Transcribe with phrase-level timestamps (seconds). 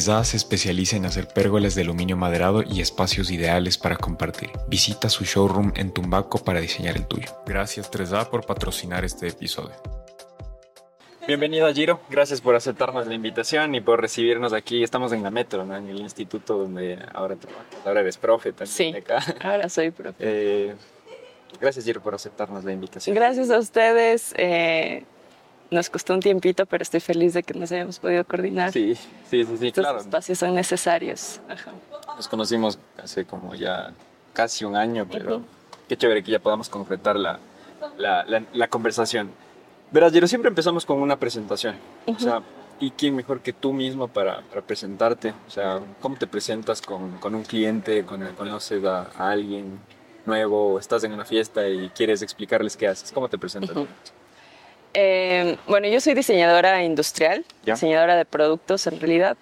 [0.00, 4.48] 3A se especializa en hacer pérgolas de aluminio maderado y espacios ideales para compartir.
[4.66, 7.28] Visita su showroom en Tumbaco para diseñar el tuyo.
[7.44, 9.74] Gracias 3A por patrocinar este episodio.
[11.26, 14.82] Bienvenido a Giro, gracias por aceptarnos la invitación y por recibirnos aquí.
[14.82, 15.76] Estamos en la Metro, ¿no?
[15.76, 17.66] en el instituto donde ahora trabajas.
[17.84, 18.74] Ahora eres profe también.
[18.74, 19.22] Sí, acá.
[19.42, 20.16] ahora soy profe.
[20.18, 20.74] Eh,
[21.60, 23.14] gracias Giro por aceptarnos la invitación.
[23.14, 24.32] Gracias a ustedes.
[24.38, 25.04] Eh,
[25.70, 28.72] nos costó un tiempito, pero estoy feliz de que nos hayamos podido coordinar.
[28.72, 28.94] Sí,
[29.28, 30.00] sí, sí, sí Estos claro.
[30.00, 31.40] espacios son necesarios.
[31.48, 31.72] Ajá.
[32.16, 33.92] Nos conocimos hace como ya
[34.32, 35.44] casi un año, pero Ujú.
[35.88, 37.38] qué chévere que ya podamos concretar la,
[37.98, 39.30] la, la, la conversación.
[39.90, 41.76] Verás, Giro, siempre empezamos con una presentación.
[42.06, 42.42] O sea,
[42.78, 45.34] ¿y quién mejor que tú mismo para, para presentarte?
[45.46, 49.80] O sea, ¿cómo te presentas con, con un cliente, cuando conoces a, a alguien
[50.26, 53.10] nuevo, estás en una fiesta y quieres explicarles qué haces?
[53.12, 53.76] ¿Cómo te presentas?
[53.76, 53.86] Ujú.
[54.94, 57.74] Eh, bueno, yo soy diseñadora industrial, Ya.
[57.74, 59.36] diseñadora de productos en realidad.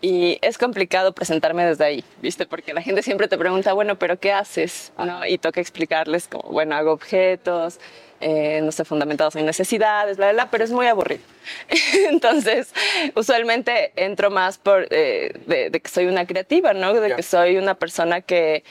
[0.00, 2.44] Y es complicado presentarme desde ahí, ¿viste?
[2.44, 4.92] Porque la gente siempre te pregunta, bueno, pero ¿qué haces?
[4.98, 5.24] ¿No?
[5.24, 7.78] Y toca explicarles como, bueno, hago objetos,
[8.20, 11.22] eh, no sé, fundamentados en necesidades, bla, bla, bla, pero es muy aburrido.
[12.10, 12.72] Entonces,
[13.14, 16.92] usualmente entro más por, eh, de, de que soy una creativa, ¿no?
[16.94, 18.64] De que soy una persona que,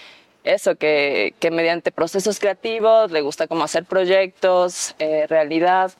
[0.44, 5.92] eso, que, que mediante procesos creativos le gusta como hacer proyectos, eh, realidad.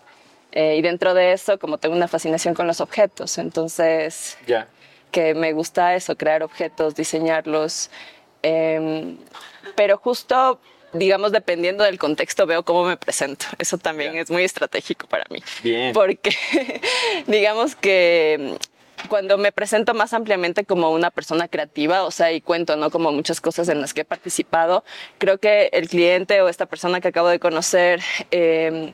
[0.54, 4.68] eh, y dentro de eso, como tengo una fascinación con los objetos, entonces Ya.
[5.12, 7.90] que me gusta eso, crear objetos, diseñarlos.
[8.44, 9.18] em,
[9.76, 10.60] pero justo,
[10.94, 13.46] digamos, dependiendo del contexto, veo cómo me presento.
[13.60, 14.22] Eso también Ya.
[14.22, 15.42] es muy estratégico para mí.
[15.64, 15.94] Bien.
[15.94, 16.36] Porque,
[17.28, 18.58] digamos que
[19.10, 22.90] cuando me presento más ampliamente como una persona creativa, o sea, y cuento, ¿no?
[22.90, 24.84] Como muchas cosas en las que he participado,
[25.18, 28.94] creo que el cliente o esta persona que acabo de conocer, em,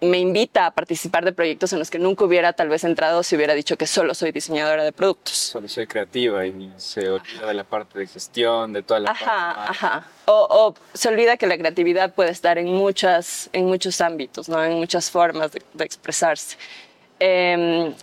[0.00, 3.36] me invita a participar de proyectos en los que nunca hubiera tal vez entrado si
[3.36, 5.36] hubiera dicho que solo soy diseñadora de productos.
[5.36, 9.54] Solo soy creativa y se olvida de la parte de gestión, de toda la Ajá,
[9.54, 9.70] parte.
[9.70, 10.06] ajá.
[10.24, 14.62] O, o se olvida que la creatividad puede estar en, muchas, en muchos ámbitos, ¿no?
[14.64, 16.56] en muchas formas de, de expresarse.
[17.20, 17.94] Em,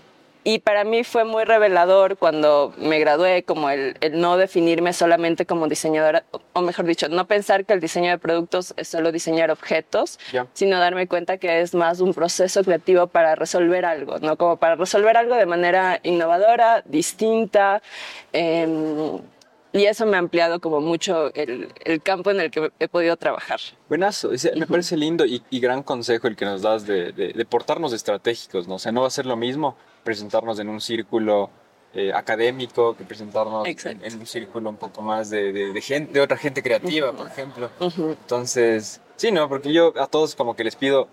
[0.52, 5.46] y para mí fue muy revelador cuando me gradué, como el, el no definirme solamente
[5.46, 6.24] como diseñadora,
[6.54, 10.48] o- mejor dicho, no pensar que el diseño de productos es solo diseñar objetos, Ya.
[10.54, 14.38] sino darme cuenta que es más un proceso creativo para resolver algo, ¿no?
[14.38, 17.82] Como para resolver algo de manera innovadora, distinta.
[18.34, 19.20] em,
[19.72, 23.18] y eso me ha ampliado como mucho el, el campo en el que he podido
[23.18, 23.60] trabajar.
[23.88, 27.46] Buenazo, me parece lindo y, y gran consejo el que nos das de, de- de
[27.46, 28.76] portarnos estratégicos, ¿no?
[28.76, 29.76] O sea, no va a ser lo mismo
[30.14, 31.52] presentarnos en un círculo
[31.94, 36.14] eh, académico que presentarnos en, en un círculo un poco más de, de- de gente,
[36.14, 37.70] de otra gente creativa, por ejemplo.
[38.22, 39.48] Entonces, sí, ¿no?
[39.48, 41.08] Porque yo a todos como que les pido,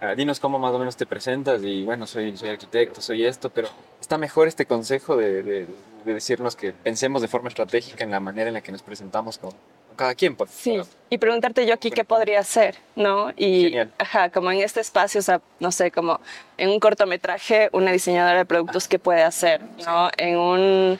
[0.00, 3.50] ah, dinos cómo más o menos te presentas y bueno, soy, soy arquitecto, soy esto,
[3.50, 3.68] pero
[4.00, 5.66] está mejor este consejo de, de-
[6.06, 9.36] de decirnos que pensemos de forma estratégica en la manera en la que nos presentamos
[9.36, 9.50] con
[9.98, 10.34] cada quien.
[10.34, 13.30] Pues, Sí, y preguntarte yo aquí qué podría hacer, ¿no?
[13.36, 13.92] Y, Genial.
[13.98, 16.20] ajá, como en este espacio, o sea, no sé, como
[16.56, 20.10] en un cortometraje, una diseñadora de productos, ¿qué puede hacer, ¿no?
[20.16, 20.98] En un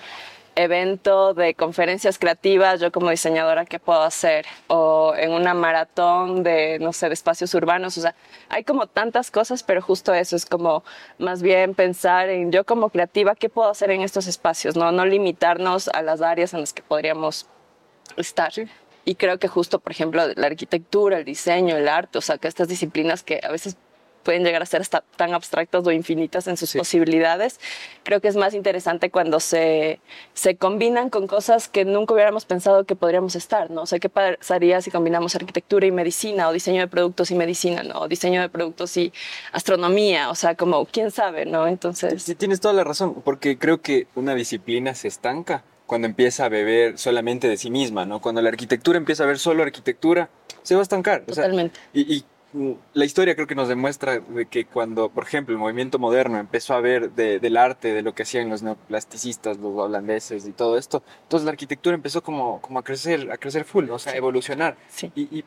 [0.58, 4.44] evento de conferencias creativas, yo como diseñadora, ¿qué puedo hacer?
[4.66, 8.16] O en una maratón de, no sé, de espacios urbanos, o sea,
[8.48, 10.82] hay como tantas cosas, pero justo eso es como
[11.18, 14.74] más bien pensar en yo como creativa, ¿qué puedo hacer en estos espacios?
[14.74, 17.46] No, no limitarnos a las áreas en las que podríamos
[18.16, 18.52] estar.
[19.08, 22.46] Y creo que justo, por ejemplo, la arquitectura, el diseño, el arte, o sea, que
[22.46, 23.78] estas disciplinas que a veces
[24.22, 26.78] pueden llegar a ser hasta tan abstractas o infinitas en sus Sí.
[26.78, 27.58] posibilidades,
[28.02, 30.00] creo que es más interesante cuando se,
[30.34, 33.80] se combinan con cosas que nunca hubiéramos pensado que podríamos estar, ¿no?
[33.82, 37.82] O sea, ¿qué pasaría si combinamos arquitectura y medicina, o diseño de productos y medicina,
[37.84, 38.00] ¿no?
[38.00, 39.10] O diseño de productos y
[39.52, 41.66] astronomía, o sea, como, ¿quién sabe, no?
[41.66, 42.24] Entonces...
[42.24, 46.48] Sí, tienes toda la razón, porque creo que una disciplina se estanca cuando empieza a
[46.48, 48.20] beber solamente de sí misma, ¿no?
[48.20, 50.28] Cuando la arquitectura empieza a ver solo arquitectura,
[50.62, 51.24] se va a estancar.
[51.26, 51.80] O sea, Totalmente.
[51.94, 55.58] y, y, mm, la historia creo que nos demuestra de que cuando, por ejemplo, el
[55.58, 59.74] movimiento moderno empezó a ver de- del arte, de lo que hacían los neoplasticistas, los
[59.78, 63.86] holandeses y todo esto, entonces la arquitectura empezó como, como a crecer, a crecer full,
[63.86, 63.94] ¿no?
[63.94, 64.76] o sea, a evolucionar.
[64.90, 65.10] Sí.
[65.16, 65.44] Y, y,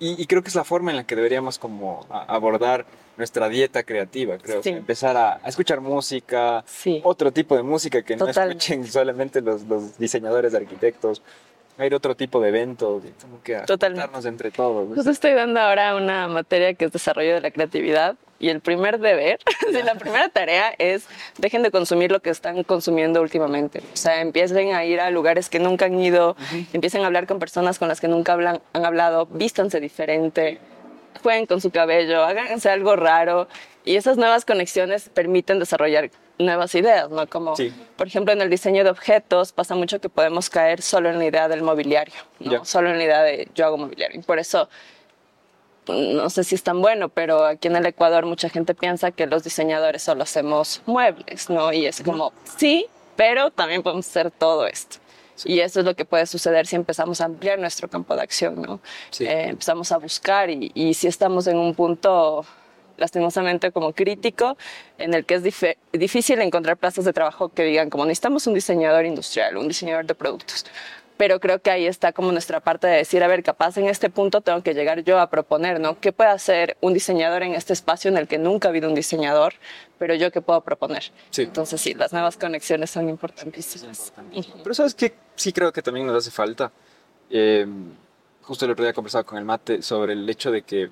[0.00, 2.86] y- y creo que es la forma en la que deberíamos como abordar
[3.16, 4.62] nuestra dieta creativa, creo.
[4.62, 4.70] Sí.
[4.70, 7.00] Empezar a, a escuchar música, Sí.
[7.04, 10.58] otro tipo de música que no escuchen solamente los, los diseñadores de
[11.78, 11.84] arquitectos.
[11.84, 14.02] Hay otro tipo de eventos, y como que a Totalmente.
[14.02, 14.88] juntarnos entre todos.
[14.94, 18.98] Justo estoy dando ahora una materia que es desarrollo de la creatividad y el primer
[19.00, 19.40] deber,
[19.72, 21.06] sí, la primera tarea es
[21.38, 23.80] dejen de consumir lo que están consumiendo últimamente.
[23.92, 26.36] O sea, empiecen a ir a lugares que nunca han ido,
[26.72, 30.58] empiecen a hablar con personas con las que nunca hablan, han hablado, vístanse diferente,
[31.22, 33.48] jueguen con su cabello, háganse algo raro
[33.84, 37.26] y esas nuevas conexiones permiten desarrollar nuevas ideas, ¿no?
[37.28, 37.54] Como,
[37.96, 41.26] por ejemplo, en el diseño de objetos pasa mucho que podemos caer solo en la
[41.26, 42.64] idea del mobiliario, ¿no?
[42.64, 44.20] Solo en la idea de yo hago mobiliario.
[44.20, 44.68] Y por eso,
[45.88, 49.26] no sé si es tan bueno, pero aquí en el Ecuador mucha gente piensa que
[49.26, 51.72] los diseñadores solo hacemos muebles, ¿no?
[51.72, 52.86] Y es como, sí,
[53.16, 54.98] pero también podemos hacer todo esto.
[55.44, 58.60] Y eso es lo que puede suceder si empezamos a ampliar nuestro campo de acción,
[58.60, 58.80] ¿no?
[59.20, 62.44] Eh, empezamos a buscar y, y si estamos en un punto
[62.98, 64.58] lastimosamente como crítico,
[64.98, 65.42] en el que es
[65.92, 70.14] difícil encontrar plazas de trabajo que digan como necesitamos un diseñador industrial, un diseñador de
[70.14, 70.66] productos.
[71.16, 74.08] Pero creo que ahí está como nuestra parte de decir, a ver, capaz en este
[74.08, 75.98] punto tengo que llegar yo a proponer, ¿no?
[75.98, 78.94] ¿Qué puede hacer un diseñador en este espacio en el que nunca ha habido un
[78.94, 79.54] diseñador,
[79.98, 81.10] pero yo qué puedo proponer?
[81.36, 84.12] Entonces sí, las nuevas conexiones son importantísimas.
[84.62, 86.70] Pero sabes que sí creo que también nos hace falta.
[87.30, 87.66] Eh,
[88.42, 90.90] justo el otro día conversaba con el Mate sobre el hecho de que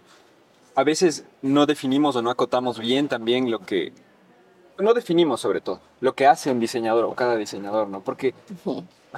[0.76, 3.92] a veces no definimos o no acotamos bien también lo que...
[4.78, 8.02] No definimos sobre todo lo que hace un diseñador o cada diseñador, ¿no?
[8.02, 8.34] Porque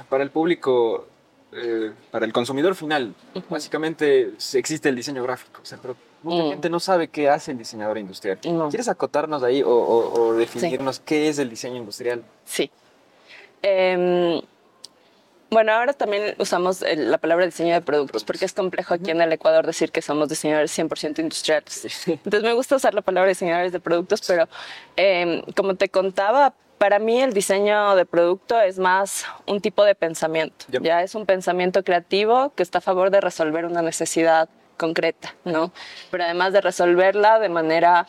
[0.09, 1.05] para el público,
[1.51, 3.13] eh, para el consumidor final,
[3.49, 6.49] básicamente existe el diseño gráfico, o sea, pero mucha mm.
[6.51, 8.39] gente no sabe qué hace el diseñador industrial.
[8.39, 12.23] ¿Quieres acotarnos ahí o, definirnos qué es el diseño industrial?
[12.45, 12.71] Sí.
[13.61, 14.41] Eh,
[15.49, 19.31] bueno, ahora también usamos la palabra diseño de productos porque es complejo aquí en el
[19.33, 22.07] Ecuador decir que somos diseñadores 100% industriales.
[22.07, 24.47] Entonces me gusta usar la palabra diseñadores de productos, pero
[24.95, 29.95] em, como te contaba, para mí el diseño de producto es más un tipo de
[29.95, 30.65] pensamiento.
[30.81, 35.73] Ya es un pensamiento creativo que está a favor de resolver una necesidad concreta, ¿no?
[36.09, 38.07] Pero además de resolverla de manera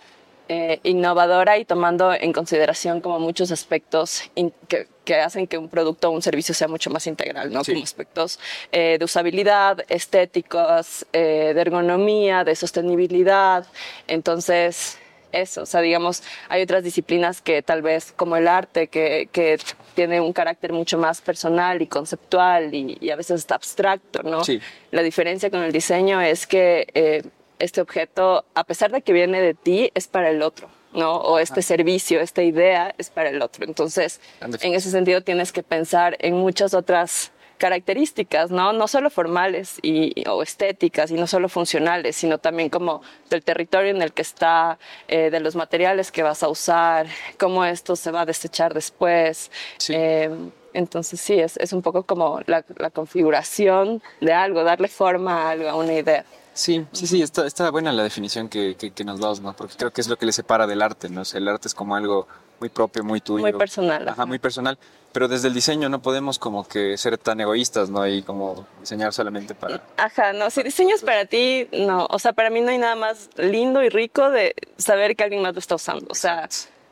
[0.53, 4.25] eh, innovadora y tomando en consideración como muchos aspectos
[4.67, 7.63] que, que, hacen que un producto o un servicio sea mucho más integral, ¿no?
[7.63, 8.41] Como aspectos
[8.73, 13.65] eh, de usabilidad, estéticos, eh, de ergonomía, de sostenibilidad.
[14.09, 14.99] Entonces,
[15.31, 19.57] eso, o sea, digamos, hay otras disciplinas que tal vez como el arte, que, que
[19.95, 24.43] tiene un carácter mucho más personal y conceptual y, y a veces está abstracto, ¿no?
[24.43, 24.61] Sí.
[24.91, 27.31] La diferencia con el diseño es que
[27.61, 31.17] este objeto, a pesar de que viene de ti, es para el otro, ¿no?
[31.17, 33.65] O este servicio, esta idea es para el otro.
[33.65, 38.73] Entonces, en ese sentido tienes que pensar en muchas otras características, ¿no?
[38.73, 43.91] No solo formales y, o estéticas y no solo funcionales, sino también como del territorio
[43.91, 47.07] en el que está, eh, de los materiales que vas a usar,
[47.39, 49.51] cómo esto se va a desechar después.
[49.91, 50.31] Eh,
[50.73, 55.51] entonces sí, es, es, un poco como la, la configuración de algo, darle forma a
[55.51, 56.25] algo, a una idea.
[56.61, 59.57] Sí, sí, sí, está, está buena la definición que, que, nos das, ¿no?
[59.57, 61.23] Porque creo que es lo que le separa del arte, ¿no?
[61.33, 62.29] el arte es como algo
[62.61, 63.41] muy propio, muy tuyo.
[63.41, 64.07] Muy personal.
[64.07, 64.77] Ajá, muy personal.
[65.11, 68.07] Pero desde el diseño no podemos como que ser tan egoístas, ¿no?
[68.07, 69.83] Y como diseñar solamente para...
[69.97, 72.07] Ajá, no, si diseñas para ti, no.
[72.11, 75.41] O sea, para mí no hay nada más lindo y rico de saber que alguien
[75.41, 76.09] más lo está usando.
[76.11, 76.47] O sea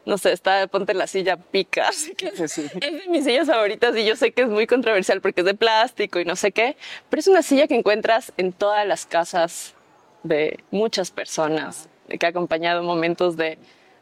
[0.08, 4.06] no sé, está, ponte la silla pica, así que es de mis sillas favoritas y
[4.06, 6.78] yo sé que es muy controversial porque es de plástico y no sé qué,
[7.10, 9.74] pero es una silla que encuentras en todas las casas
[10.22, 13.58] de muchas personas, que ha acompañado momentos de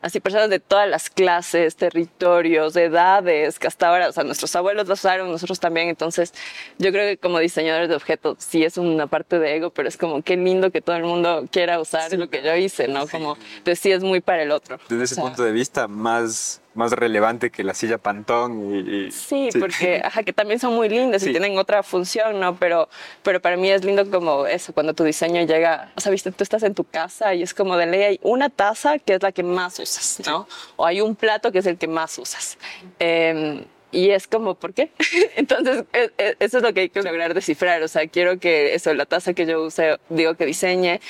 [0.06, 4.86] así personas de todas las clases, territorios, edades, que hasta ahora, o sea, nuestros abuelos
[4.86, 6.32] lo usaron, nosotros también, entonces
[6.78, 9.96] yo creo que como diseñadores de objetos sí es una parte de ego, pero es
[9.96, 13.08] como qué lindo que todo el mundo quiera usar lo que yo hice, ¿no?
[13.08, 14.78] Como de sí es muy para el otro.
[14.88, 18.74] Desde ese punto de vista, más más relevante que la silla pantón.
[18.74, 22.56] Y, sí, porque ajá, que también son muy lindas y tienen otra función, ¿no?
[22.56, 22.88] Pero,
[23.22, 26.42] pero para mí es lindo como eso, cuando tu diseño llega, o sea, viste, tú
[26.42, 29.32] estás en tu casa y es como de ley, hay una taza que es la
[29.32, 30.46] que más usas, ¿no?
[30.76, 32.58] O hay un plato que es el que más usas.
[32.98, 34.90] Eh, y es como, ¿por qué?
[35.36, 37.82] Entonces, e, e, eso es lo que hay que lograr descifrar.
[37.82, 41.00] O sea, quiero que eso, la taza que yo use, digo que diseñe,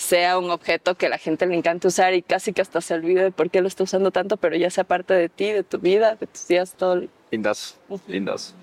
[0.00, 3.24] sea un objeto que la gente le encanta usar y casi que hasta se olvide
[3.24, 5.78] de por qué lo está usando tanto, pero ya sea parte de ti, de tu
[5.78, 7.02] vida, de tus días, todo.
[7.30, 7.78] Lindas,
[8.08, 8.54] lindas.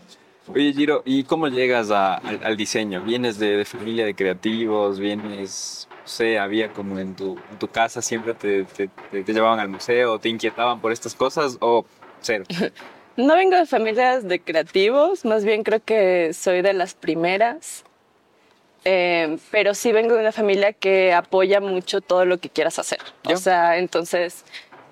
[0.54, 3.02] Oye, Giro, ¿y cómo llegas al, diseño?
[3.02, 4.98] ¿Vienes de, familia de creativos?
[4.98, 9.68] ¿Vienes, no sé, había como en tu, tu casa siempre te, te, te, llevaban al
[9.68, 11.86] museo, te inquietaban por estas cosas o
[12.22, 12.46] cero?
[13.18, 17.84] No vengo de familias de creativos, más bien creo que soy de las primeras
[18.86, 23.00] eh, pero sí vengo de una familia que apoya mucho todo lo que quieras hacer.
[23.26, 24.46] O sea, entonces,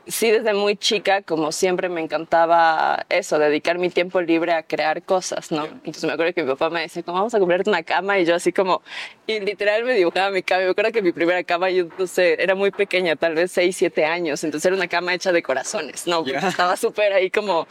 [0.08, 5.02] sí desde muy chica, como siempre me encantaba eso, dedicar mi tiempo libre a crear
[5.04, 5.66] cosas, ¿no?
[5.66, 8.20] Entonces me acuerdo que mi papá me decía, ¿cómo vamos a comprarte una cama?
[8.20, 8.82] Y yo así como,
[9.28, 10.64] y literal me dibujaba mi cama.
[10.64, 13.76] Me acuerdo que mi primera cama, yo no sé, era muy pequeña, tal vez 6,
[13.76, 14.44] 7 años.
[14.44, 16.26] Entonces era una cama hecha de corazones, ¿no?
[16.26, 17.68] estaba súper ahí como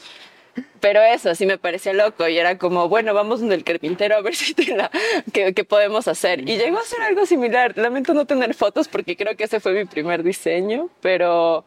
[0.80, 4.20] pero eso sí me parecía loco y era como, bueno, vamos donde el carpintero a
[4.23, 4.90] ver si te la,
[5.32, 6.40] qué, podemos hacer.
[6.49, 7.76] Y llegó a ser algo similar.
[7.78, 11.64] Lamento no tener fotos porque creo que ese fue mi primer diseño, pero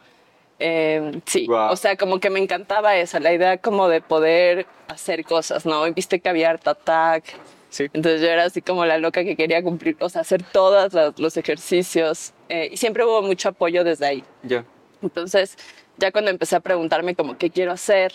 [0.60, 1.72] Eh, sí, Wow.
[1.72, 5.84] o sea, como que me encantaba esa, la idea como de poder hacer cosas, ¿no?
[5.94, 7.26] Viste que había Art Attack,
[7.70, 7.84] Sí.
[7.94, 11.38] entonces yo era así como la loca que quería cumplir, o sea, hacer todos los,
[11.38, 12.34] ejercicios.
[12.50, 14.24] eh, y siempre hubo mucho apoyo desde ahí.
[14.42, 14.64] Ya.
[15.04, 15.58] Entonces,
[15.98, 18.14] ya cuando empecé a preguntarme como qué quiero hacer,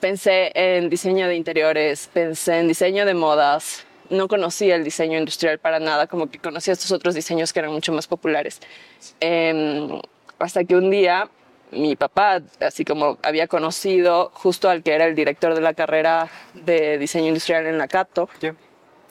[0.00, 3.84] pensé en diseño de interiores, pensé en diseño de modas.
[4.10, 7.72] No conocía el diseño industrial para nada, como que conocía estos otros diseños que eran
[7.72, 8.60] mucho más populares.
[9.20, 10.00] Em,
[10.38, 11.28] hasta que un día
[11.72, 16.28] mi papá, así como había conocido justo al que era el director de la carrera
[16.54, 18.54] de diseño industrial en la Cato, Ya.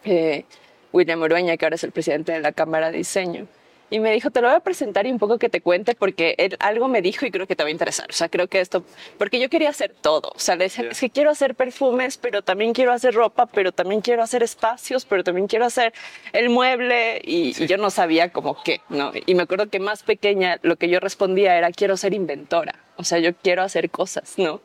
[0.06, 0.46] eh,
[0.94, 3.48] William Urueña, que ahora es el presidente de la Cámara de Diseño.
[3.90, 6.36] Y me dijo, te lo voy a presentar y un poco que te cuente porque
[6.38, 8.08] él algo me dijo y creo que te va a interesar.
[8.10, 8.84] O sea, creo que esto,
[9.18, 10.32] porque yo quería hacer todo.
[10.36, 13.72] O sea, le decía, es que quiero hacer perfumes, pero también quiero hacer ropa, pero
[13.72, 15.94] también quiero hacer espacios, pero también quiero hacer
[16.34, 19.12] el mueble y, y yo no sabía como qué, ¿no?
[19.26, 22.76] Y me acuerdo que más pequeña lo que yo respondía era, quiero ser inventora.
[22.98, 24.62] O sea, yo quiero hacer cosas, ¿no?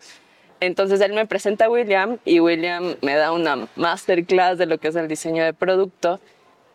[0.61, 4.89] Entonces él me presenta a William y William me da una masterclass de lo que
[4.89, 6.21] es el diseño de producto.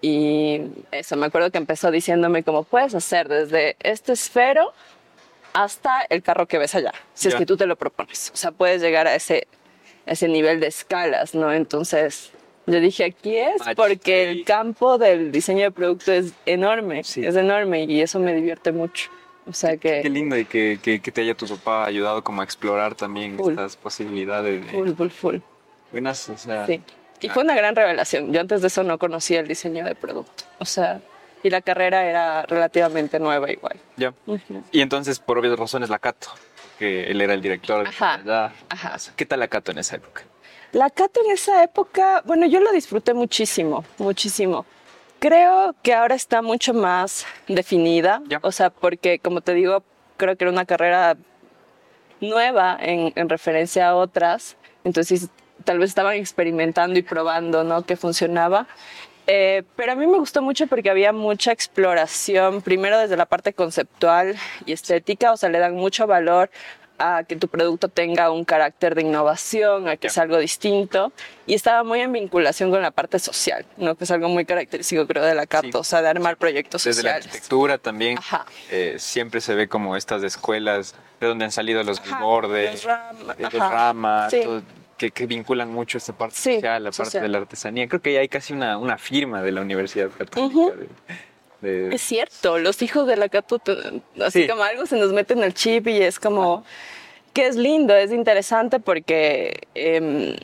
[0.02, 0.62] Y
[0.92, 4.72] eso, me acuerdo que empezó diciéndome cómo puedes hacer desde este esfero
[5.54, 8.30] hasta el carro que ves allá, si es que tú te lo propones.
[8.34, 9.48] O sea, puedes llegar a ese,
[10.06, 11.52] a ese nivel de escalas, ¿no?
[11.54, 12.32] Entonces
[12.68, 17.26] yo dije, aquí es, porque el campo del diseño de producto es enorme, Sí.
[17.26, 19.10] es enorme y eso me divierte mucho.
[19.48, 20.02] O sea que...
[20.02, 23.38] Qué lindo y que, que, que te haya tu papá ayudado como a explorar también
[23.38, 23.52] Full.
[23.52, 24.66] estas posibilidades.
[24.66, 24.72] De...
[24.72, 25.36] Full, full, full.
[25.92, 26.82] Buenas, o sea, Sí.
[27.26, 28.32] Y fue una gran revelación.
[28.34, 30.44] Yo antes de eso no conocía el diseño de producto.
[30.60, 31.02] O sea,
[31.44, 33.78] y la carrera era relativamente nueva igual.
[33.98, 34.14] ya.
[34.26, 34.64] Ujú.
[34.72, 36.28] Y entonces, por obvias razones, la Cato,
[36.80, 38.98] que él era el director Ajá, ajá.
[39.16, 40.24] ¿Qué tal la Cato en esa época?
[40.72, 44.66] La Cato en esa época, bueno, yo lo disfruté muchísimo, muchísimo.
[45.20, 48.40] Creo que ahora está mucho más definida, Ya.
[48.42, 49.84] o sea, porque como te digo,
[50.18, 51.16] creo que era una carrera
[52.22, 55.30] nueva en, en referencia a otras, entonces
[55.64, 57.84] tal vez estaban experimentando y probando, ¿no?
[57.84, 58.68] Que funcionaba.
[59.28, 63.54] Eh, pero a mí me gustó mucho porque había mucha exploración, primero desde la parte
[63.54, 64.36] conceptual
[64.68, 66.52] y estética, o sea, le dan mucho valor
[66.98, 71.12] a que tu producto tenga un carácter de innovación, a que es algo distinto,
[71.46, 73.96] y estaba muy en vinculación con la parte social, ¿no?
[73.96, 75.78] que es algo muy característico, creo, de la CATO, Sí.
[75.78, 77.26] o sea, de armar proyectos Desde la sociales.
[77.28, 78.18] arquitectura también,
[78.72, 83.36] eh, siempre se ve como estas escuelas de donde han salido los bordes, los ram-
[83.40, 83.70] los ajá.
[83.70, 84.42] ramas, Sí.
[84.44, 84.62] todo,
[84.98, 87.88] que, que vinculan mucho esta parte Sí, social, la parte de la artesanía.
[87.88, 90.76] Creo que ya hay casi una, una firma de la Universidad Católica.
[91.62, 93.28] De- de- Es cierto, los hijos de la
[93.60, 94.48] te- así Sí.
[94.48, 96.64] como algo se nos mete en el chip y es como
[97.34, 100.36] que es lindo, es interesante porque em,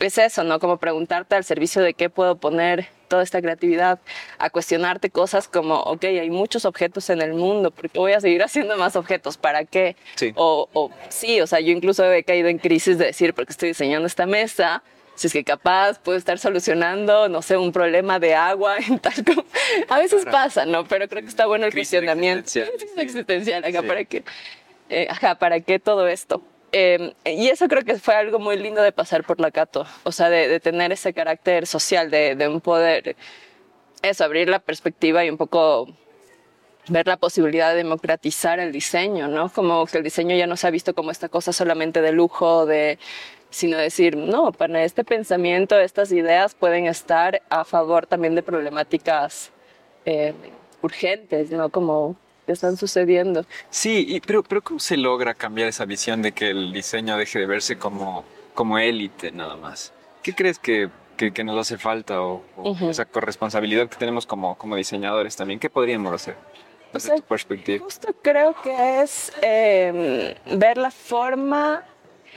[0.00, 0.58] es eso, ¿no?
[0.58, 3.98] Como preguntarte al servicio de qué puedo poner toda esta creatividad,
[4.38, 8.20] a cuestionarte cosas como, ok, hay muchos objetos en el mundo, ¿por qué voy a
[8.20, 9.36] seguir haciendo más objetos?
[9.36, 9.96] ¿Para qué?
[10.14, 10.32] Sí.
[10.36, 13.70] O, o sí, o sea, yo incluso he caído en crisis de decir, porque estoy
[13.70, 14.82] diseñando esta mesa,
[15.14, 19.14] si es que capaz puedo estar solucionando, no sé, un problema de agua en tal
[19.24, 19.44] como...
[19.88, 20.30] A veces Claro.
[20.38, 20.84] pasa, ¿no?
[20.86, 22.40] Pero creo que está bueno el Crisis cuestionamiento.
[22.40, 22.78] existencial.
[22.78, 23.86] Crisis existencial, acá, Sí.
[23.88, 24.22] ¿para qué?
[24.90, 26.40] Eh, ajá, ¿para qué todo esto?
[26.72, 30.12] Eh, y eso creo que fue algo muy lindo de pasar por la Cato, o
[30.12, 33.16] sea, de, de tener ese carácter social, de, de un poder,
[34.02, 35.88] eso, abrir la perspectiva y un poco
[36.88, 39.50] ver la posibilidad de democratizar el diseño, ¿no?
[39.50, 42.66] Como que el diseño ya no se ha visto como esta cosa solamente de lujo,
[42.66, 42.98] de,
[43.50, 49.52] sino decir, no, para este pensamiento, estas ideas pueden estar a favor también de problemáticas
[50.04, 50.34] eh,
[50.82, 51.70] urgentes, ¿no?
[51.70, 52.16] Como
[52.48, 53.44] que están sucediendo.
[53.68, 57.38] Sí, y- pero, pero ¿cómo se logra cambiar esa visión de que el diseño deje
[57.40, 58.24] de verse como,
[58.54, 59.92] como élite nada más?
[60.22, 60.88] ¿Qué crees que,
[61.18, 62.88] que, que nos hace falta o, o Ujú.
[62.88, 65.60] esa corresponsabilidad que tenemos como, como diseñadores también?
[65.60, 66.36] ¿Qué podríamos hacer
[66.90, 67.84] desde sea, tu perspectiva?
[67.84, 71.84] Justo creo que es eh, ver la forma,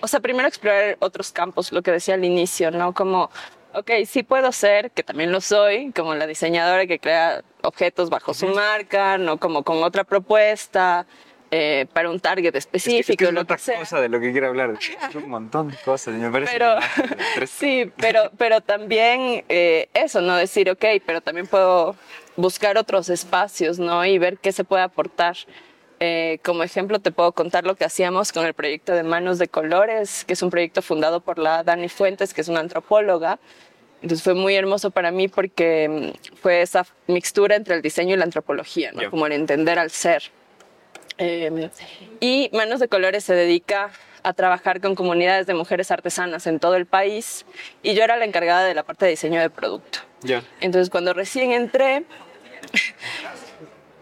[0.01, 2.93] o sea, primero explorar otros campos, lo que decía al inicio, ¿no?
[2.93, 3.29] Como,
[3.73, 8.33] ok, sí puedo ser, que también lo soy, como la diseñadora que crea objetos bajo
[8.33, 9.37] su marca, ¿no?
[9.37, 11.05] Como con otra propuesta,
[11.53, 14.07] eh, para un target Es que- específico, es que es lo otra que cosa de
[14.09, 14.73] lo que quiero hablar.
[14.79, 16.13] Es un montón de cosas.
[16.15, 16.75] Me parece Pero,
[17.47, 20.35] sí, pero, pero también eh, eso, ¿no?
[20.37, 21.95] Decir, ok, pero también puedo
[22.37, 24.05] buscar otros espacios, ¿no?
[24.05, 25.35] Y ver qué se puede aportar.
[26.03, 29.47] Eh, como ejemplo, te puedo contar lo que hacíamos con el proyecto de Manos de
[29.47, 33.37] Colores, que es un proyecto fundado por la Dani Fuentes, que es una antropóloga.
[34.01, 38.17] Entonces fue muy hermoso para mí porque mm, fue esa mixtura entre el diseño y
[38.17, 39.11] la antropología, ¿no?
[39.11, 40.23] Como el entender al ser.
[41.19, 41.69] Eh,
[42.19, 43.91] y Manos de Colores se dedica
[44.23, 47.45] a trabajar con comunidades de mujeres artesanas en todo el país
[47.83, 49.99] y yo era la encargada de la parte de diseño de producto.
[50.23, 50.41] Ya.
[50.61, 52.05] Entonces cuando recién entré,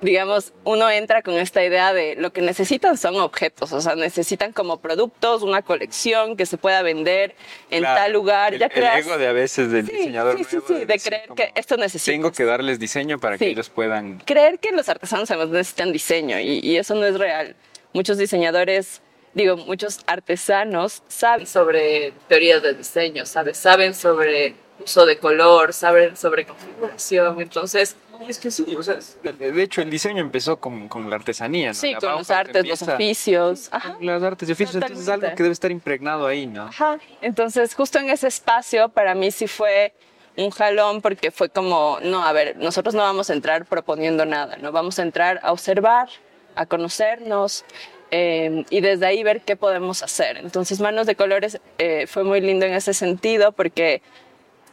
[0.01, 4.53] digamos, uno entra con esta idea de lo que necesitan son objetos, o sea, necesitan
[4.53, 7.35] como productos, una colección que se pueda vender
[7.69, 8.53] en tal lugar.
[8.53, 10.37] El, ya el ego de a veces del diseñador.
[10.37, 12.11] Sí, sí, sí, de, creer que esto necesita.
[12.11, 14.19] Tengo que darles diseño para que ellos puedan.
[14.19, 17.55] Creer que los artesanos necesitan diseño y, y eso no es real.
[17.93, 19.01] Muchos diseñadores
[19.33, 23.57] digo, muchos artesanos saben sobre teorías de diseño, ¿sabes?
[23.57, 27.95] Saben sobre uso de color, saben sobre configuración, entonces...
[28.27, 31.73] Es que sí, o sea, de hecho el diseño empezó con, con la artesanía, ¿no?
[31.73, 33.69] Sí, con los artes, los oficios.
[33.71, 33.97] Ajá.
[34.01, 36.63] Las artes y oficios, entonces es algo que debe estar impregnado ahí, ¿no?
[36.63, 39.93] Ajá, entonces justo en ese espacio para mí sí fue
[40.37, 44.57] un jalón porque fue como, no, a ver, nosotros no vamos a entrar proponiendo nada,
[44.57, 46.09] no vamos a entrar a observar,
[46.55, 47.65] a conocernos,
[48.11, 50.37] eh, y desde ahí ver qué podemos hacer.
[50.37, 54.01] Entonces, Manos de Colores eh, fue muy lindo en ese sentido porque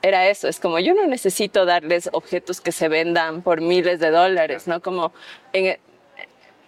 [0.07, 4.11] era eso, es como yo no necesito darles objetos que se vendan por miles de
[4.11, 4.81] dólares, ¿no?
[4.81, 5.13] Como,
[5.53, 5.79] en,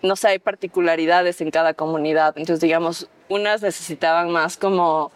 [0.02, 5.12] no sé, hay particularidades en cada comunidad, entonces digamos, unas necesitaban más como,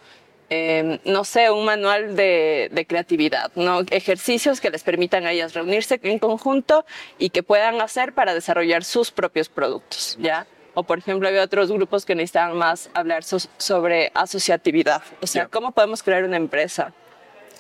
[0.51, 3.81] eh, no sé, un manual de, de, creatividad, ¿no?
[3.91, 6.85] Ejercicios que les permitan a ellas reunirse en conjunto
[7.19, 10.47] y que puedan hacer para desarrollar sus propios productos, ¿ya?
[10.75, 15.03] O, por ejemplo, había otros grupos que necesitaban más hablar sobre asociatividad.
[15.21, 16.95] O sea, ¿cómo podemos crear una empresa?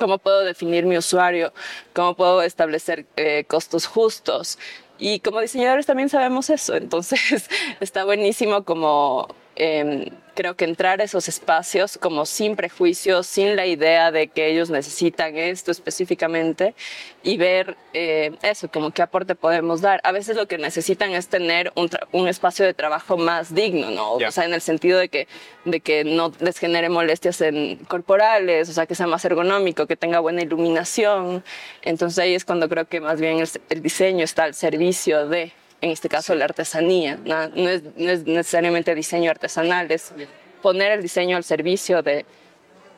[0.02, 1.52] ¿Cómo puedo definir mi usuario?
[1.92, 4.58] ¿Cómo puedo establecer eh, costos justos?
[4.98, 6.74] Y como diseñadores también sabemos eso.
[6.74, 7.48] Entonces,
[7.80, 13.66] está buenísimo como eh, creo que entrar a esos espacios como sin prejuicios, sin la
[13.66, 16.74] idea de que ellos necesitan esto específicamente
[17.22, 20.00] y ver eh, eso, como qué aporte podemos dar.
[20.04, 24.14] A veces lo que necesitan es tener un, un espacio de trabajo más digno, ¿no?
[24.14, 25.28] O sea, en el sentido de que,
[25.64, 29.96] de que no les genere molestias en corporales, o sea, que sea más ergonómico, que
[29.96, 31.44] tenga buena iluminación.
[31.82, 35.52] Entonces ahí es cuando creo que más bien el, el diseño está al servicio de
[35.82, 37.18] en este caso la artesanía.
[37.24, 40.14] No, no, es, no, es, necesariamente diseño artesanal, es
[40.62, 42.24] poner el diseño al servicio de,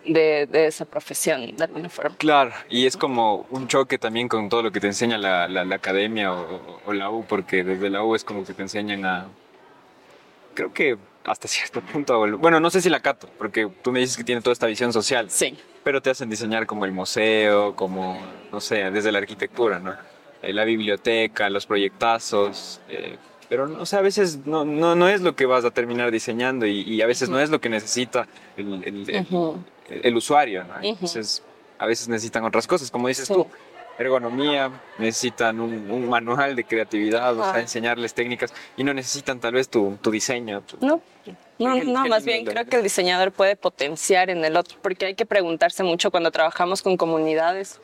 [0.04, 2.16] de, de, esa profesión, de alguna forma.
[2.18, 5.64] Claro, y es como un choque también con todo lo que te enseña la, la,
[5.64, 9.04] la academia o, o, la U, porque desde la U es como que te enseñan
[9.06, 9.26] a...
[10.52, 14.18] Creo que hasta cierto punto, bueno, no sé si la cato, porque tú me dices
[14.18, 15.30] que tiene toda esta visión social.
[15.30, 15.58] Sí.
[15.82, 18.20] Pero te hacen diseñar como el museo, como,
[18.52, 19.96] no sé, desde la arquitectura, ¿no?
[20.44, 23.16] Eh, la biblioteca, los proyectazos, eh,
[23.48, 26.66] pero o sea, a veces no, no, no, es lo que vas a terminar diseñando
[26.66, 28.26] y, y a veces no es lo que necesita
[28.56, 29.58] el, el, el, uh -huh.
[29.88, 30.64] el usuario.
[30.64, 30.74] ¿no?
[30.82, 31.42] Entonces,
[31.78, 33.34] a veces necesitan otras cosas, como dices sí.
[33.34, 33.46] tú,
[33.98, 39.54] ergonomía, necesitan un, un, manual de creatividad, o sea, enseñarles técnicas y no necesitan tal
[39.54, 40.62] vez tu, tu diseño.
[40.62, 41.00] Tu, no.
[41.58, 45.14] No, no, más bien creo que el diseñador puede potenciar en el otro, porque hay
[45.14, 47.80] que preguntarse mucho cuando trabajamos con comunidades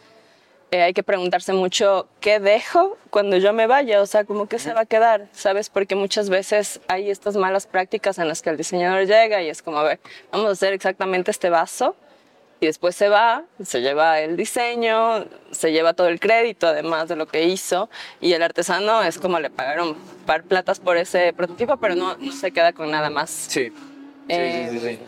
[0.71, 4.59] eh, hay que preguntarse mucho qué dejo cuando yo me vaya, o sea, como qué
[4.59, 5.69] se va a quedar, ¿sabes?
[5.69, 9.63] Porque muchas veces hay estas malas prácticas en las que el diseñador llega y es
[9.63, 11.97] como, a ver, vamos a hacer exactamente este vaso
[12.61, 17.17] y después se va, se lleva el diseño, se lleva todo el crédito además de
[17.17, 21.79] lo que hizo y el artesano es como le pagaron par platas por ese prototipo,
[21.79, 23.31] pero no, no se queda con nada más.
[23.31, 23.73] Sí,
[24.29, 24.99] eh, sí, sí, sí.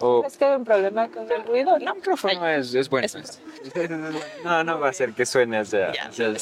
[0.00, 0.24] O...
[0.26, 1.78] ¿Es que hay un problema con el ruido?
[1.78, 3.06] No, el micrófono es, es bueno.
[3.06, 3.40] Es...
[4.44, 5.90] no, no va a ser que suene hacia...
[5.90, 6.34] hacia...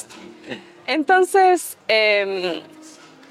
[0.85, 2.61] Entonces, eh,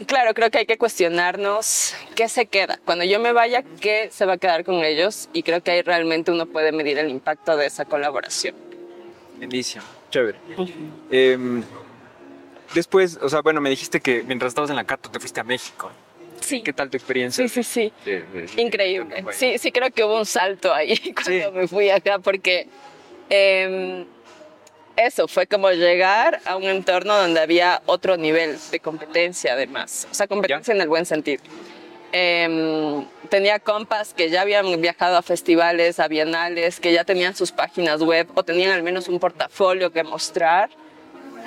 [0.07, 2.79] claro, creo que hay que cuestionarnos qué se queda.
[2.85, 5.29] Cuando yo me vaya, ¿qué se va a quedar con ellos?
[5.33, 8.55] Y creo que ahí realmente uno puede medir el impacto de esa colaboración.
[9.39, 10.39] Bendición, chévere.
[10.57, 10.91] Uh -huh.
[11.11, 11.62] eh,
[12.75, 15.45] después, o sea, bueno, me dijiste que mientras estabas en la Cato te fuiste a
[15.45, 15.91] México.
[16.47, 16.63] Sí.
[16.63, 17.47] ¿Qué tal tu experiencia?
[17.49, 17.93] Sí, sí, sí.
[18.05, 19.25] De, de, de, Increíble.
[19.33, 21.53] Sí, sí, creo que hubo un salto ahí cuando sí.
[21.53, 22.69] me fui acá porque
[23.29, 24.05] eh,
[24.95, 30.07] eso fue como llegar a un entorno donde había otro nivel de competencia además.
[30.09, 30.77] O sea, competencia ¿Ya?
[30.77, 31.43] en el buen sentido.
[32.13, 37.51] Eh, tenía compas que ya habían viajado a festivales, a bienales, que ya tenían sus
[37.51, 40.71] páginas web o tenían al menos un portafolio que mostrar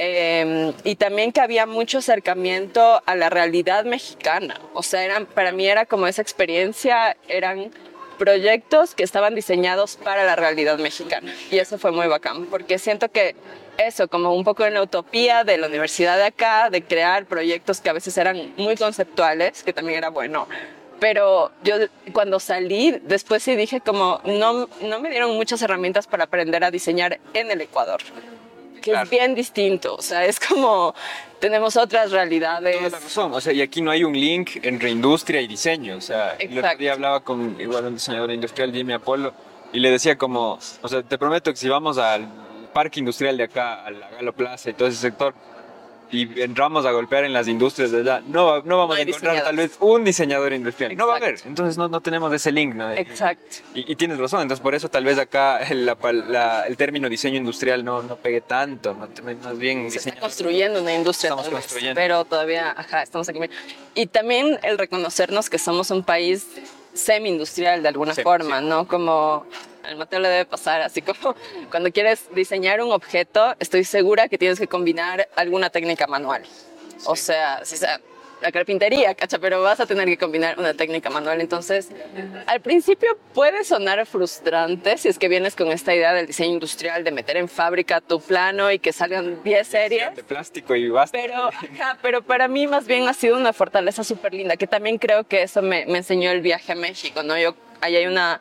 [0.02, 4.60] eh, y también que había mucho acercamiento a la realidad mexicana.
[4.74, 7.70] O sea, eran, para mí era como esa experiencia, eran
[8.18, 11.34] proyectos que estaban diseñados para la realidad mexicana.
[11.52, 13.36] Y eso fue muy bacán, porque siento que
[13.78, 17.82] eso, como un poco en la utopía de la universidad de acá, de crear proyectos
[17.82, 20.48] que a veces eran muy conceptuales, que también era bueno,
[21.00, 21.76] pero yo
[22.14, 26.72] cuando salí después sí dije como no, no me dieron muchas herramientas para aprender a
[26.72, 28.02] diseñar en el Ecuador
[28.80, 29.04] que claro.
[29.06, 30.94] es bien distinto, o sea, es como
[31.40, 32.78] tenemos otras realidades.
[32.78, 35.98] Toda la razón, o sea, y aquí no hay un link entre industria y diseño,
[35.98, 36.54] o sea, Exacto.
[36.54, 39.34] el otro día hablaba con igual un diseñador industrial, Jimmy Apolo,
[39.72, 42.28] y le decía como, o sea, te prometo que si vamos al
[42.74, 45.34] parque industrial de acá, a la Galo Plaza y todo ese sector,
[46.12, 49.44] y entramos a golpear en las industrias de allá, no, no vamos No a encontrar
[49.44, 50.96] tal vez un diseñador industrial.
[50.98, 51.30] No va a haber.
[51.32, 51.50] Exacto.
[51.50, 52.92] Entonces no, no tenemos ese link, ¿no?
[52.92, 53.58] Exacto.
[53.76, 57.10] Y, y tienes razón, entonces por eso tal vez acá el, la la- el término
[57.10, 61.54] diseño industrial no, no pegue tanto, más bien Se está construyendo una industria, Estamos vez,
[61.62, 61.96] construyendo.
[62.00, 63.40] pero todavía, ajá, estamos aquí.
[63.96, 66.48] Y también el reconocernos que somos un país
[66.94, 68.66] semi-industrial de alguna Sí, forma, sí.
[68.66, 68.88] ¿no?
[68.88, 69.46] Como
[69.84, 71.36] al Mateo le debe pasar, así como
[71.72, 76.44] cuando quieres diseñar un objeto, estoy segura que tienes que combinar alguna técnica manual.
[77.06, 78.00] O sea, si sea
[78.42, 81.42] la carpintería, cacha, pero vas a tener que combinar una técnica manual.
[81.42, 81.90] Entonces,
[82.46, 87.04] al principio puede sonar frustrante si es que vienes con esta idea del diseño industrial,
[87.04, 90.16] de meter en fábrica tu plano y que salgan 10 series.
[90.16, 91.18] De plástico y basta.
[91.18, 94.98] Pero, ajá, pero para mí más bien ha sido una fortaleza súper linda, que también
[94.98, 97.38] creo que eso me, me enseñó el viaje a México, ¿no?
[97.38, 98.40] Yo, ahí hay una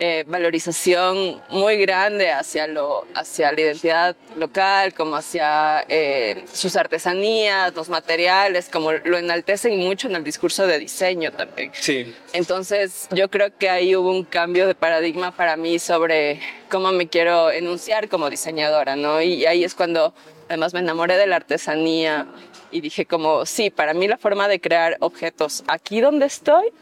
[0.00, 7.74] eh, valorización muy grande hacia, lo, hacia la identidad local, como hacia eh, sus artesanías,
[7.74, 11.70] los materiales, como lo enaltecen mucho en el discurso de diseño también.
[11.74, 12.12] Sí.
[12.32, 17.08] Entonces, yo creo que ahí hubo un cambio de paradigma para mí sobre cómo me
[17.08, 19.22] quiero enunciar como diseñadora, ¿no?
[19.22, 20.12] Y ahí es cuando
[20.48, 22.26] además me enamoré de la artesanía
[22.70, 26.72] y dije como, sí, para mí la forma de crear objetos aquí donde estoy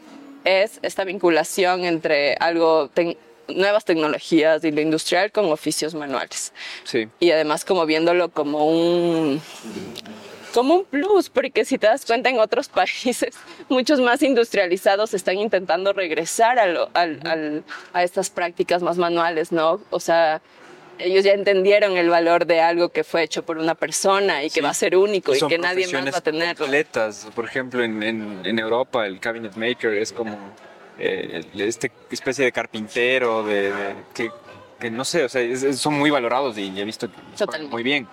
[0.45, 2.89] es esta vinculación entre algo,
[3.47, 6.53] nuevas tecnologías y lo industrial con oficios manuales
[6.85, 7.07] Sí.
[7.19, 9.41] y además como viéndolo como un
[10.53, 13.33] como un plus, porque si te das cuenta en otros países,
[13.69, 19.51] muchos más industrializados están intentando regresar a, lo- al- al- a estas prácticas más manuales,
[19.51, 19.81] ¿no?
[19.89, 20.41] O sea,
[20.99, 24.55] ellos ya entendieron el valor de algo que fue hecho por una persona y que
[24.55, 24.61] Sí.
[24.61, 26.51] va a ser único y que nadie más va a tener.
[26.51, 27.27] obsoletas.
[27.35, 30.37] Por ejemplo, en, en, en Europa el cabinet maker es como
[30.99, 34.29] eh, el- este especie de carpintero, de, de- que,
[34.79, 38.07] que no sé, o sea, es- son muy valorados y he visto que muy bien.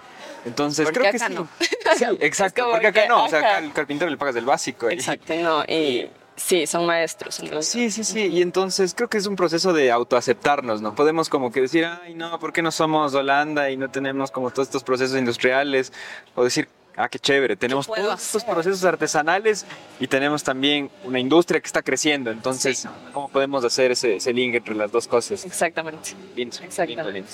[0.47, 1.35] Entonces, Porque creo que acá sí.
[1.35, 1.49] no.
[1.99, 4.91] Sí, exacto, porque acá no, o sea, acá al carpintero le pagas el básico.
[4.91, 6.09] y- Exacto, no, y
[6.43, 7.39] sí, son maestros.
[7.41, 8.27] entonces- Sí, sí, sí.
[8.27, 10.95] Y entonces creo que es un proceso de autoaceptarnos, ¿no?
[10.95, 14.51] Podemos como que decir, ay, no, ¿por qué no somos Holanda y no tenemos como
[14.51, 15.93] todos estos procesos industriales?
[16.35, 18.55] O decir, ah, qué chévere, tenemos puedo todos estos hacer?
[18.55, 19.65] procesos artesanales
[20.01, 22.31] y tenemos también una industria que está creciendo.
[22.31, 25.45] Entonces, ¿cómo podemos hacer ese, ese link entre las dos cosas?
[25.45, 26.11] Exactamente.
[26.37, 26.87] Lindo, Exactamente.
[26.97, 27.29] lindo, lindo.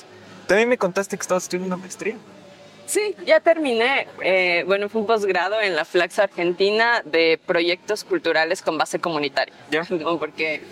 [0.47, 2.17] También me contaste que estabas estudiando una maestría.
[2.87, 4.07] Sí, ya terminé.
[4.23, 9.55] Eh, bueno, fue un posgrado en la Flax Argentina de proyectos culturales con base comunitaria.
[9.71, 9.87] Ya.
[9.91, 10.63] No, porque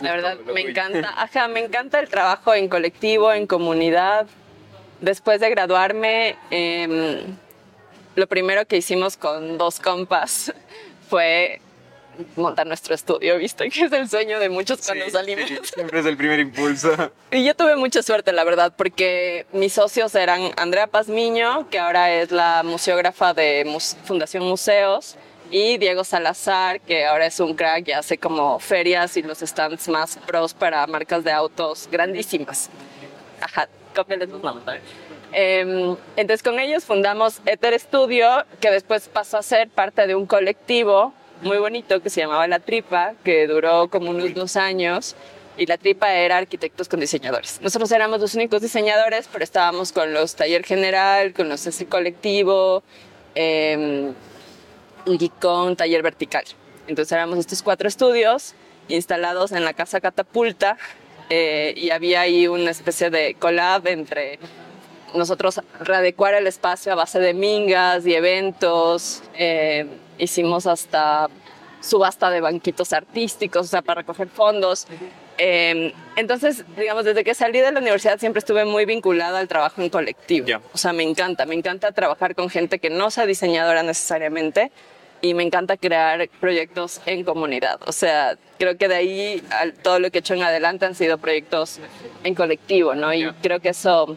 [0.00, 4.26] la verdad me encanta, ajá, me encanta el trabajo en colectivo, en comunidad.
[5.00, 7.36] Después de graduarme, em,
[8.14, 10.52] lo primero que hicimos con dos compas
[11.08, 11.60] fue
[12.36, 13.68] montar nuestro estudio, ¿viste?
[13.70, 15.48] Que es el sueño de muchos cuando Sí, salimos.
[15.48, 16.90] sí, siempre es el primer impulso.
[17.30, 22.12] Y yo tuve mucha suerte, la verdad, porque mis socios eran Andrea Pazmiño, que ahora
[22.12, 23.66] es la museógrafa de
[24.04, 25.16] Fundación Museos,
[25.50, 29.88] y Diego Salazar, que ahora es un crack y hace como ferias y los stands
[29.88, 32.70] más pros para marcas de autos grandísimas.
[33.40, 34.80] Ajá, cópiales los nombres.
[35.32, 40.26] Em, entonces con ellos fundamos Ether Studio, que después pasó a ser parte de un
[40.26, 45.16] colectivo muy bonito que se llamaba La Tripa, que duró como unos dos años.
[45.56, 47.60] Y La Tripa era arquitectos con diseñadores.
[47.62, 52.82] Nosotros éramos los únicos diseñadores, pero estábamos con los Taller General, con los ese colectivo,
[53.36, 54.12] eh,
[55.06, 56.44] Geekon, Taller Vertical.
[56.88, 58.54] Entonces éramos estos cuatro estudios
[58.88, 60.76] instalados en la Casa Catapulta
[61.30, 64.38] eh, y había ahí una especie de collab entre
[65.14, 69.22] nosotros readecuar el espacio a base de mingas y eventos.
[69.34, 69.86] eh,
[70.18, 71.28] hicimos hasta
[71.80, 74.86] subasta de banquitos artísticos, o sea, para recoger fondos.
[75.36, 79.82] Eh, entonces, digamos, desde que salí de la universidad siempre estuve muy vinculada al trabajo
[79.82, 80.46] en colectivo.
[80.72, 84.70] O sea, me encanta, me encanta trabajar con gente que no sea diseñadora necesariamente
[85.20, 87.80] y me encanta crear proyectos en comunidad.
[87.86, 90.94] O sea, creo que de ahí al- todo lo que he hecho en adelante han
[90.94, 91.80] sido proyectos
[92.22, 93.12] en colectivo, ¿no?
[93.12, 94.16] Y creo que eso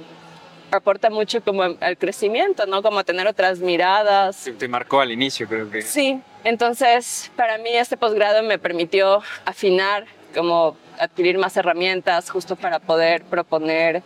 [0.71, 2.81] aporta mucho como al crecimiento, ¿no?
[2.81, 4.43] Como tener otras miradas.
[4.43, 5.81] Te, te marcó al inicio, creo que.
[5.81, 12.79] Sí, entonces para mí este posgrado me permitió afinar, como adquirir más herramientas justo para
[12.79, 14.03] poder proponer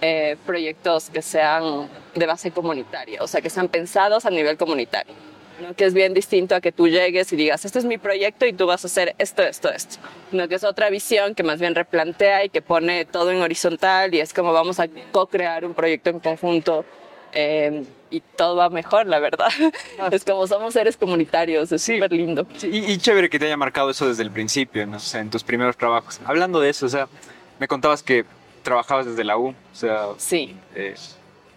[0.00, 5.14] eh, proyectos que sean de base comunitaria, o sea, que sean pensados a nivel comunitario.
[5.60, 5.74] ¿No?
[5.74, 8.52] que es bien distinto a que tú llegues y digas, este es mi proyecto y
[8.52, 9.96] tú vas a hacer esto, esto, esto.
[10.32, 14.14] No, que es otra visión que más bien replantea y que pone todo en horizontal
[14.14, 16.84] y es como vamos a co-crear un proyecto en conjunto
[17.32, 19.48] eh, y todo va mejor, la verdad.
[20.12, 22.46] Es como somos seres comunitarios, es súper lindo.
[22.56, 24.98] Sí, y, y chévere que te haya marcado eso desde el principio, ¿no?
[24.98, 26.20] O sea, en tus primeros trabajos.
[26.24, 27.08] Hablando de eso, o sea,
[27.58, 28.24] me contabas que
[28.62, 30.94] trabajabas desde la U, o sea, Sí, eh,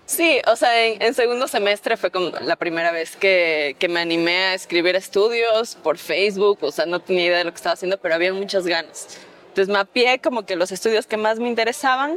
[0.08, 4.38] Sí, o sea, en, segundo semestre fue como la primera vez que, que, me animé
[4.38, 7.98] a escribir estudios por Facebook, o sea, no tenía idea de lo que estaba haciendo,
[8.00, 9.20] pero había muchas ganas.
[9.50, 12.16] Entonces mapeé como que los estudios que más me interesaban.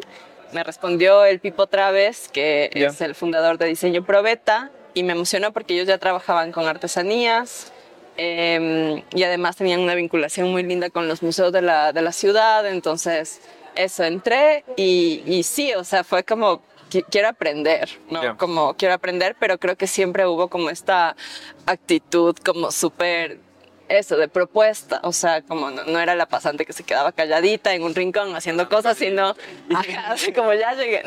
[0.52, 5.52] Me respondió el Pipo Traves, que es el fundador de Diseño Probeta, y me emocionó
[5.52, 7.72] porque ellos ya trabajaban con artesanías
[8.16, 12.12] em, y además tenían una vinculación muy linda con los museos de la, de la
[12.12, 12.64] ciudad.
[12.68, 13.40] Entonces,
[13.74, 16.62] eso, entré y, y sí, o sea, fue como
[17.10, 18.36] quiero aprender, ¿no?
[18.36, 21.16] Como quiero aprender, pero creo que siempre hubo como esta
[21.66, 23.38] actitud como súper
[23.90, 27.82] eso, de propuesta, o sea, como no, era la pasante que se quedaba calladita en
[27.82, 29.34] un rincón haciendo cosas, sino
[30.06, 31.02] así como ya llegué.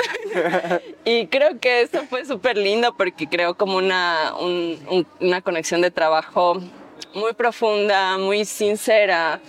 [1.05, 4.33] y creo que eso fue súper lindo porque creo como una,
[5.19, 6.61] una conexión de trabajo
[7.15, 9.39] muy profunda, muy sincera,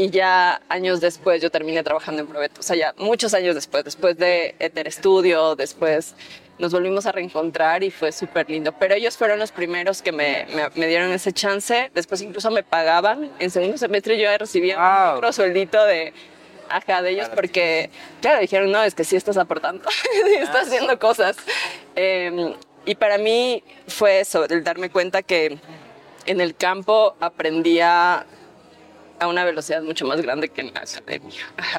[0.00, 3.84] y ya años después yo terminé trabajando en Proveto, o sea, ya muchos años después,
[3.84, 6.14] después de Ether Studio, después
[6.58, 8.72] nos volvimos a reencontrar y fue súper lindo.
[8.72, 13.30] Pero ellos fueron los primeros que me, me, dieron ese chance, después incluso me pagaban,
[13.38, 16.14] en segundo semestre yo recibía un micro sueldito de,
[16.70, 17.90] ajá, de ellos porque,
[18.22, 19.86] claro, dijeron, no, es que sí estás aportando,
[20.40, 21.36] estás haciendo cosas.
[21.94, 22.54] Em,
[22.86, 25.58] y para mí fue eso, el darme cuenta que
[26.24, 28.24] en el campo aprendía
[29.20, 31.30] a una velocidad mucho más grande que en la academia.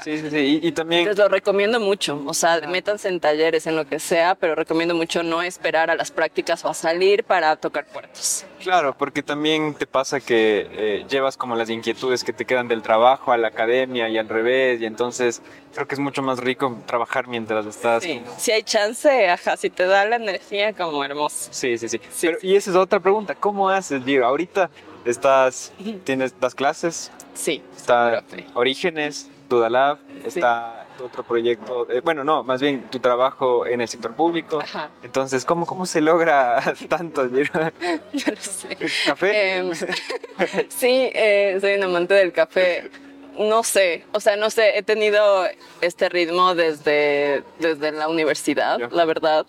[0.03, 0.59] Sí, sí, sí.
[0.61, 1.05] Y, también...
[1.05, 2.21] Les lo recomiendo mucho.
[2.27, 5.95] O sea, métanse en talleres, en lo que sea, pero recomiendo mucho no esperar a
[5.95, 8.45] las prácticas o a salir para tocar puertas.
[8.59, 12.83] Claro, porque también te pasa que eh, llevas como las inquietudes que te quedan del
[12.83, 15.41] trabajo a la academia y al revés, y entonces
[15.73, 18.03] creo que es mucho más rico trabajar mientras estás.
[18.03, 21.49] Sí, si hay chance, ajá, si te da la energía, como hermoso.
[21.51, 21.99] Sí, sí, sí.
[22.43, 24.27] y esa es otra pregunta, ¿cómo haces, Giro?
[24.27, 24.69] Ahorita
[25.05, 25.71] estás,
[26.03, 27.63] tienes, das clases, Sí.
[27.75, 33.87] Está Orígenes, Dudalab, está otro proyecto, eh, bueno, no, más bien tu trabajo en el
[33.87, 34.59] sector público.
[34.61, 34.89] Ajá.
[35.01, 37.27] Entonces, ¿cómo, cómo se logra tanto?
[37.27, 37.71] Yo no
[38.39, 38.77] sé.
[39.07, 39.57] ¿Café?
[39.57, 39.71] Em,
[40.69, 42.91] sí, eh, soy un amante del café.
[43.39, 45.45] No sé, o sea, no sé, he tenido
[45.79, 49.45] este ritmo desde, desde la universidad, la verdad.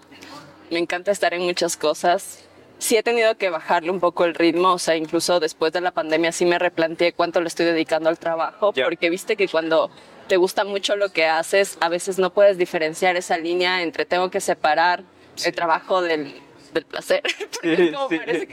[0.71, 2.45] Me encanta estar en muchas cosas
[2.83, 5.93] sí he tenido que bajarle un poco el ritmo, o sea, incluso después de la
[5.93, 9.91] pandemia sí me replanteé cuánto le estoy dedicando al trabajo, porque viste que cuando
[10.27, 14.31] te gusta mucho lo que haces, a veces no puedes diferenciar esa línea entre tengo
[14.31, 15.05] que separar
[15.45, 16.35] el trabajo del,
[16.73, 17.23] del placer.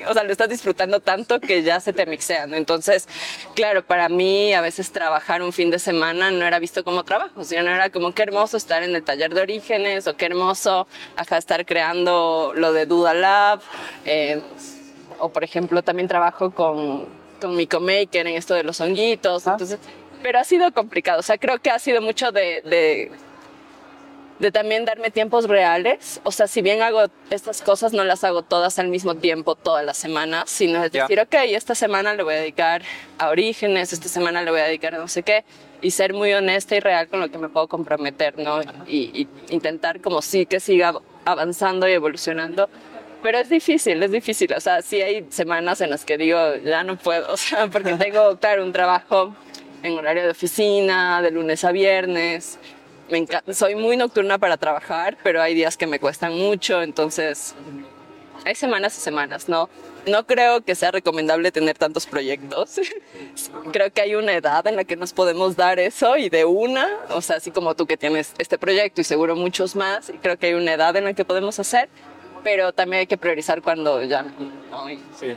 [0.08, 2.54] o sea, lo estás disfrutando tanto que ya se te mixean.
[2.54, 3.08] Entonces,
[3.56, 7.44] claro, para mí a veces trabajar un fin de semana no era visto como trabajo,
[7.44, 11.38] sino era como qué hermoso estar en el taller de orígenes o qué hermoso acá
[11.38, 13.62] estar creando lo de Duda Lab.
[14.06, 14.42] Eh,
[15.20, 17.06] o, por ejemplo, también trabajo con,
[17.42, 19.46] con Maker en esto de los honguitos.
[19.48, 19.80] Entonces,
[20.22, 21.20] pero ha sido complicado.
[21.20, 23.12] O sea, creo que ha sido mucho de, de
[24.40, 26.22] de también darme tiempos reales.
[26.24, 29.84] O sea, si bien hago estas cosas, no las hago todas al mismo tiempo, toda
[29.84, 32.82] la semana, sino es decir, ok, esta semana le voy a dedicar
[33.18, 35.44] a orígenes, esta semana le voy a dedicar a no sé qué,
[35.82, 38.62] y ser muy honesta y real con lo que me puedo comprometer, ¿no?
[38.88, 40.94] Y, intentar como sí que siga
[41.26, 42.70] avanzando y evolucionando.
[43.22, 44.54] Pero es difícil, es difícil.
[44.54, 47.94] O sea, sí hay semanas en las que digo, ya no puedo, o sea, porque
[47.96, 49.36] tengo, claro, un trabajo
[49.84, 52.60] en horario de oficina, de lunes a viernes,
[53.10, 57.56] me soy muy nocturna para trabajar, pero hay días que me cuestan mucho, entonces
[58.46, 59.70] hay semanas y semanas, ¿no?
[60.08, 62.80] No creo que sea recomendable tener tantos proyectos.
[63.72, 66.88] creo que hay una edad en la que nos podemos dar eso y de una,
[67.10, 70.38] o sea, así como tú que tienes este proyecto y seguro muchos más, y creo
[70.38, 71.90] que hay una edad en la que podemos hacer
[72.44, 75.36] pero también hay que priorizar cuando ya no sí.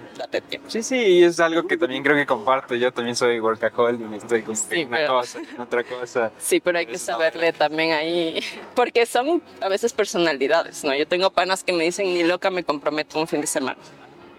[0.48, 0.70] tiempo.
[0.70, 2.74] Sí, sí, y es algo que también creo que comparto.
[2.74, 6.32] Yo también soy workaholic y estoy con una cosa, otra cosa.
[6.38, 8.42] Sí, pero hay que saberle también ahí,
[8.74, 10.94] porque son a veces personalidades, ¿no?
[10.94, 13.78] Yo tengo panas que me dicen, ni loca me comprometo un fin de semana.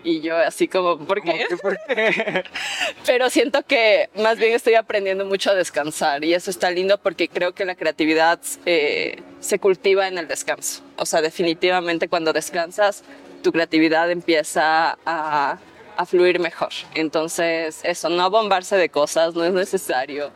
[0.04, 1.45] Y yo así como, ¿por qué?
[1.62, 2.43] ¿Por qué?
[3.06, 7.30] Pero siento que más bien estoy aprendiendo mucho a descansar y eso está lindo porque
[7.30, 10.82] creo que la creatividad eh, se cultiva en el descanso.
[10.97, 13.03] O sea, definitivamente cuando descansas,
[13.41, 15.58] tu creatividad empieza a,
[15.97, 16.69] a fluir mejor.
[16.95, 20.32] Entonces, eso, no bombarse de cosas, no es necesario.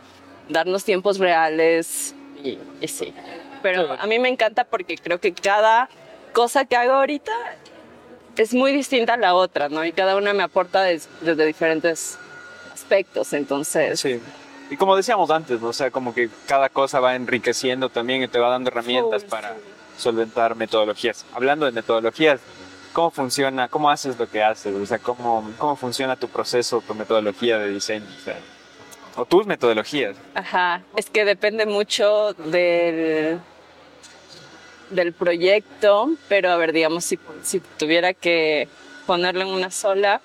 [0.50, 3.14] Darnos tiempos reales y, y sí.
[3.62, 5.90] Pero a mí me encanta porque creo que cada
[6.34, 7.32] cosa que hago ahorita
[8.38, 9.84] es muy distinta a la otra, ¿no?
[9.84, 12.18] Y cada una me aporta desde diferentes
[12.74, 14.00] aspectos, entonces...
[14.00, 14.22] Sí.
[14.70, 15.70] Y como decíamos antes, ¿no?
[15.70, 19.56] o sea, como que cada cosa va enriqueciendo también y te va dando herramientas para
[19.98, 21.26] solventar metodologías.
[21.34, 22.40] Hablando de metodologías,
[22.94, 24.74] ¿cómo funciona, cómo haces lo que haces?
[24.76, 28.06] O sea, ¿cómo, cómo funciona tu proceso, tu metodología de diseño?
[29.16, 30.16] O, tus metodologías.
[30.36, 33.40] Ajá, es que depende mucho del
[34.90, 38.70] del proyecto, pero a ver, digamos, si, si tuviera que
[39.06, 40.22] ponerlo en una sola,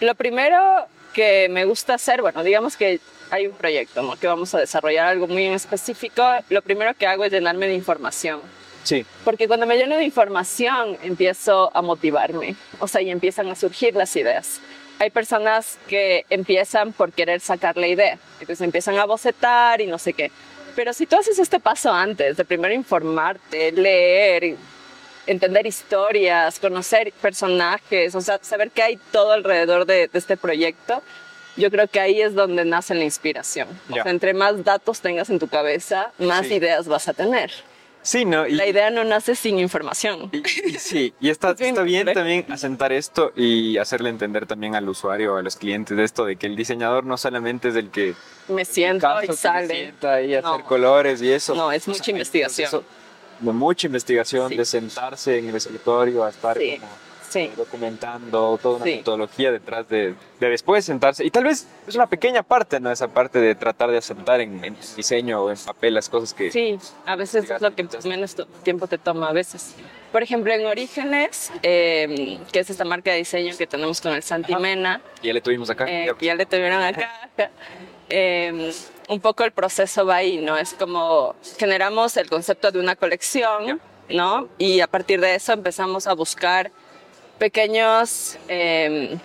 [0.00, 3.00] lo primero que me gusta hacer, bueno, digamos que
[3.32, 4.14] hay un proyecto, ¿no?
[4.16, 6.22] Que vamos a desarrollar algo muy específico.
[6.50, 8.40] Lo primero que hago es llenarme de información.
[8.84, 9.06] Sí.
[9.24, 13.94] Porque cuando me lleno de información empiezo a motivarme, o sea, y empiezan a surgir
[13.94, 14.60] las ideas.
[14.98, 19.98] Hay personas que empiezan por querer sacar la idea, entonces empiezan a bocetar y no
[19.98, 20.30] sé qué.
[20.76, 24.56] Pero si tú haces este paso antes, de primero informarte, leer,
[25.26, 31.02] entender historias, conocer personajes, o sea, saber qué hay todo alrededor de, de este proyecto,
[31.56, 33.68] yo creo que ahí es donde nace la inspiración.
[33.90, 36.54] O sea, entre más datos tengas en tu cabeza, más Sí.
[36.54, 37.50] ideas vas a tener.
[38.04, 38.48] Sí, ¿no?
[38.48, 40.28] Y, La idea no nace sin información.
[40.32, 40.38] y-
[40.70, 44.74] y sí, y está, Es bien está bien también asentar esto y hacerle entender también
[44.74, 47.90] al usuario, a los clientes de esto, de que el diseñador no solamente es el
[47.90, 48.14] que
[48.48, 49.94] Me siento y sale.
[50.02, 50.54] ahí a No.
[50.54, 51.54] hacer colores y eso.
[51.54, 52.70] No, es mucha hay un investigación.
[52.70, 52.84] proceso
[53.38, 54.56] De mucha investigación, Sí.
[54.56, 56.78] de sentarse en el escritorio a estar Sí.
[56.80, 56.90] como
[57.32, 58.96] Sí, documentando toda una Sí.
[58.96, 61.24] metodología detrás de, de después sentarse.
[61.24, 62.90] Y tal vez es una pequeña parte, ¿no?
[62.92, 66.50] Esa parte de tratar de asentar en, en diseño o en papel las cosas que...
[66.50, 69.74] sí, a veces es lo que menos tiempo te toma, a veces.
[70.12, 74.22] Por ejemplo, en Orígenes, eh, que es esta marca de diseño que tenemos con el
[74.22, 74.60] Santi Ajá.
[74.60, 75.86] Mena, Ya le tuvimos acá.
[75.88, 77.30] eh, que ya le tuvieron acá.
[78.10, 78.72] eh,
[79.08, 80.56] un poco el proceso va ahí, ¿no?
[80.58, 84.48] Es como generamos el concepto de una colección, ¿no?
[84.58, 86.70] Y a partir de eso empezamos a buscar
[87.42, 89.18] pequeños, eh,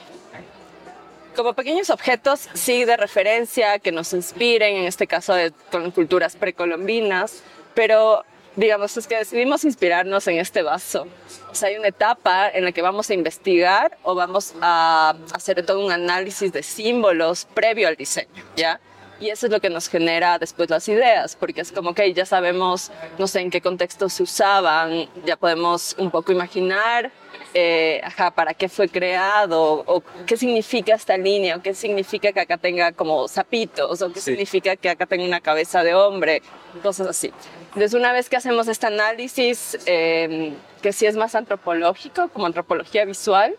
[1.36, 6.36] como pequeños objetos, sí, de referencia que nos inspiren, en este caso de, con culturas
[6.36, 7.44] precolombinas,
[7.76, 8.26] pero
[8.56, 11.06] digamos, es que decidimos inspirarnos en este vaso.
[11.52, 15.64] O sea, hay una etapa en la que vamos a investigar o vamos a hacer
[15.64, 18.80] todo un análisis de símbolos previo al diseño, ¿ya?
[19.20, 22.26] Y eso es lo que nos genera después las ideas, porque es como que ya
[22.26, 27.12] sabemos, no sé en qué contexto se usaban, ya podemos un poco imaginar
[27.54, 32.40] eh, ajá, para qué fue creado, o qué significa esta línea, o qué significa que
[32.40, 34.32] acá tenga como zapitos, o qué Sí.
[34.32, 36.42] significa que acá tenga una cabeza de hombre,
[36.84, 37.32] cosas así.
[37.68, 43.06] Entonces, una vez que hacemos este análisis, eh, que sí es más antropológico, como antropología
[43.06, 43.56] visual,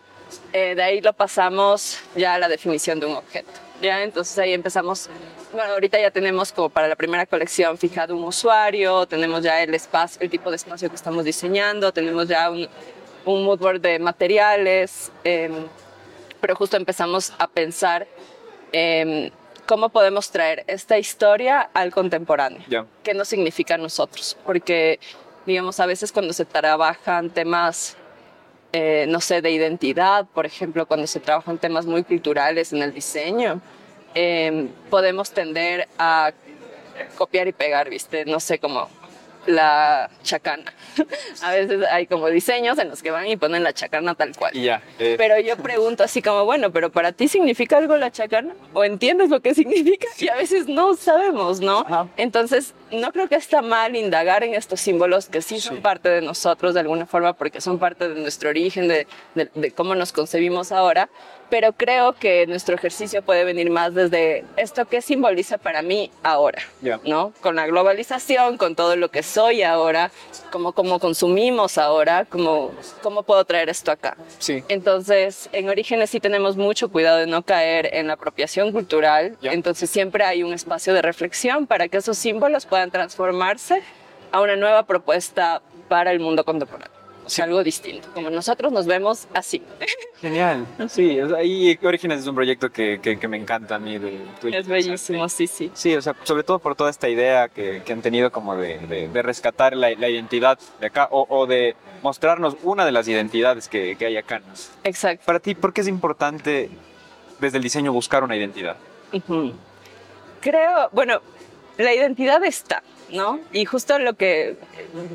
[0.53, 3.49] eh, de ahí lo pasamos ya a la definición de un objeto.
[3.81, 4.03] ¿ya?
[4.03, 5.09] Entonces ahí empezamos,
[5.53, 9.73] bueno, ahorita ya tenemos como para la primera colección fijado un usuario, tenemos ya el
[9.73, 12.67] espacio, el tipo de espacio que estamos diseñando, tenemos ya un,
[13.25, 15.49] un mood board de materiales, eh,
[16.41, 18.07] pero justo empezamos a pensar
[18.71, 19.31] eh,
[19.65, 22.61] cómo podemos traer esta historia al contemporáneo.
[22.67, 22.85] Ya.
[23.03, 24.37] ¿Qué nos significa a nosotros?
[24.45, 24.99] Porque,
[25.45, 27.97] digamos, a veces cuando se trabajan temas,
[28.73, 32.93] eh, no sé, de identidad, por ejemplo, cuando se trabajan temas muy culturales en el
[32.93, 33.61] diseño,
[34.15, 36.31] eh, podemos tender a
[37.17, 38.25] copiar y pegar, ¿viste?
[38.25, 38.89] No sé, como
[39.49, 40.73] la chacana.
[41.43, 44.55] a veces hay como diseños en los que van y ponen la chacana tal cual.
[44.55, 44.81] Y ya.
[44.99, 48.53] eh, Pero yo pregunto así como, bueno, pero para ti significa algo la chacana?
[48.73, 50.07] ¿O entiendes lo que significa?
[50.19, 51.79] Y a veces no sabemos, ¿no?
[51.79, 52.07] Ajá.
[52.17, 55.81] Entonces, no creo que está mal indagar en estos símbolos que sí son Sí.
[55.81, 59.71] parte de nosotros de alguna forma porque son parte de nuestro origen, de, de- de
[59.71, 61.09] cómo nos concebimos ahora.
[61.49, 66.61] Pero creo que nuestro ejercicio puede venir más desde esto que simboliza para mí ahora,
[66.81, 66.99] Ya.
[67.05, 67.33] ¿no?
[67.41, 70.11] Con la globalización, con todo lo que soy ahora,
[70.51, 74.15] como, como consumimos ahora, como, ¿cómo puedo traer esto acá?
[74.37, 74.63] sí.
[74.69, 79.35] Entonces, en Orígenes sí tenemos mucho cuidado de no caer en la apropiación cultural.
[79.41, 79.51] Ya.
[79.53, 83.81] Entonces, siempre hay un espacio de reflexión para que esos símbolos puedan transformarse
[84.31, 86.98] a una nueva propuesta para el mundo contemporáneo.
[87.35, 87.41] Sí.
[87.41, 88.07] algo distinto.
[88.13, 89.61] Como nosotros nos vemos así.
[90.21, 90.65] Genial.
[90.89, 93.99] Sí, o sea, y Orígenes es un proyecto que, que, que me encanta a mí.
[94.51, 95.71] Es bellísimo, sí, sí.
[95.73, 98.79] Sí, o sea, sobre todo por toda esta idea que, que han tenido como de,
[98.79, 103.07] de- de rescatar la, la identidad de acá o, o de mostrarnos una de las
[103.07, 104.41] identidades que, que hay acá.
[104.83, 105.23] Exacto.
[105.25, 106.69] Para ti, ¿por qué es importante
[107.39, 108.77] desde el diseño buscar una identidad?
[110.41, 111.19] Creo, bueno,
[111.77, 112.81] la identidad está,
[113.11, 113.39] ¿no?
[113.51, 114.55] Y justo lo que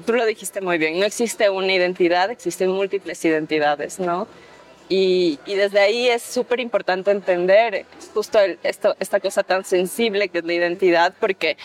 [0.07, 4.27] tú lo dijiste muy bien, no existe una identidad, existen múltiples identidades, ¿no?
[4.89, 10.29] Y, y desde ahí es súper importante entender justo el- esto, esta cosa tan sensible
[10.29, 11.57] que es la identidad, porque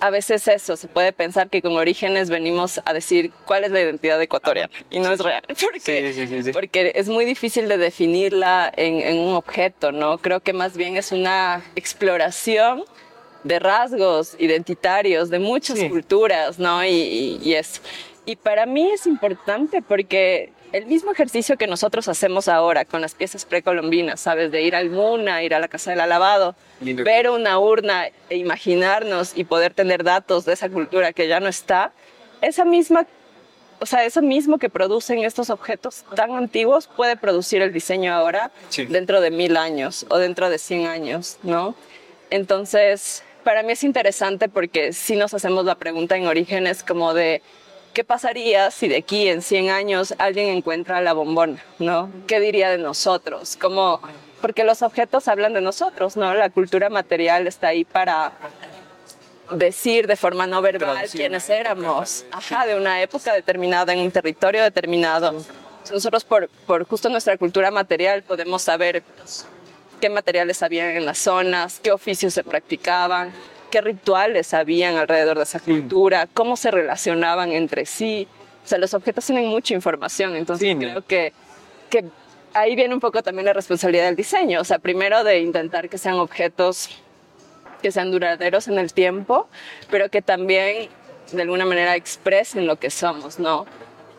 [0.00, 3.80] a veces eso, se puede pensar que con orígenes venimos a decir cuál es la
[3.80, 6.52] identidad ecuatoriana, y no es real, porque sí, sí, sí.
[6.52, 10.18] porque es muy difícil de definirla en, en un objeto, ¿no?
[10.18, 12.84] Creo que más bien es una exploración
[13.44, 15.88] de rasgos identitarios de muchas Sí.
[15.88, 16.84] culturas, ¿no?
[16.84, 17.80] Y, y- y eso.
[18.26, 23.14] Y para mí es importante porque el mismo ejercicio que nosotros hacemos ahora con las
[23.14, 24.50] piezas precolombinas, ¿sabes?
[24.50, 27.04] De ir al Muna, ir a la Casa del Alabado, Lindo.
[27.04, 31.48] ver una urna e imaginarnos y poder tener datos de esa cultura que ya no
[31.48, 31.92] está,
[32.42, 33.06] esa misma
[33.80, 38.50] o sea, eso mismo que producen estos objetos tan antiguos puede producir el diseño ahora
[38.88, 41.76] dentro de mil años o dentro de cien años, ¿no?
[42.30, 47.40] Entonces, para mí es interesante porque si nos hacemos la pregunta en orígenes como de
[47.94, 52.10] ¿qué pasaría si de aquí en 100 años alguien encuentra la bombona, ¿no?
[52.26, 53.56] ¿Qué diría de nosotros?
[53.58, 54.02] Como
[54.42, 56.34] porque los objetos hablan de nosotros, ¿no?
[56.34, 58.32] La cultura material está ahí para
[59.50, 64.62] decir de forma no verbal quiénes éramos, ajá, de una época determinada, en un territorio
[64.62, 65.42] determinado.
[65.90, 69.02] Nosotros por, por justo nuestra cultura material podemos saber
[70.00, 73.32] qué materiales habían en las zonas, qué oficios se practicaban,
[73.70, 78.26] qué rituales habían alrededor de esa cultura, cómo se relacionaban entre sí.
[78.64, 81.32] O sea, los objetos tienen mucha información, entonces creo que,
[81.90, 82.04] que
[82.54, 84.60] ahí viene un poco también la responsabilidad del diseño.
[84.60, 86.90] O sea, primero de intentar que sean objetos
[87.82, 89.48] que sean duraderos en el tiempo,
[89.90, 90.88] pero que también
[91.32, 93.66] de alguna manera expresen lo que somos, ¿no?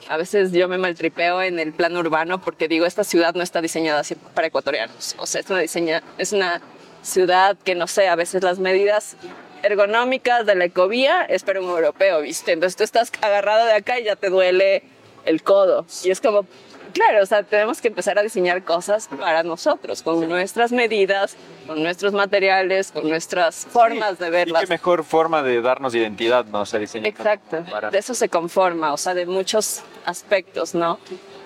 [0.09, 3.61] A veces yo me maltripeo en el plano urbano porque digo, esta ciudad no está
[3.61, 4.01] diseñada
[4.33, 5.15] para ecuatorianos.
[5.19, 6.61] O sea, es una, diseña, es una
[7.03, 9.17] ciudad que, no sé, a veces las medidas
[9.61, 12.53] ergonómicas de la ecovía es para un europeo, ¿viste?
[12.53, 14.81] Entonces tú estás agarrado de acá y ya te duele
[15.25, 15.85] el codo.
[16.03, 16.47] Y es como,
[16.93, 21.35] claro, o sea, tenemos que empezar a diseñar cosas para nosotros, con nuestras medidas,
[21.67, 24.63] con nuestros materiales, con nuestras formas de verlas.
[24.63, 26.61] Y qué mejor forma de darnos identidad, ¿no?
[26.61, 30.99] O sea, diseñar Exacto, de eso se conforma, o sea, de muchos aspectos, ¿no?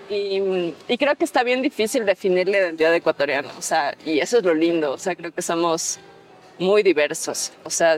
[0.09, 4.37] Y, y, creo que está bien difícil definir la identidad ecuatoriana, o sea, y eso
[4.37, 5.99] es lo lindo, o sea, creo que somos
[6.59, 7.97] muy diversos, o sea,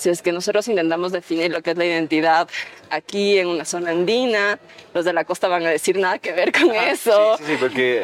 [0.00, 2.48] si es que nosotros intentamos definir lo que es la identidad
[2.88, 4.58] aquí en una zona andina,
[4.94, 7.36] los de la costa van a decir nada que ver con eso.
[7.36, 8.02] Sí, sí, porque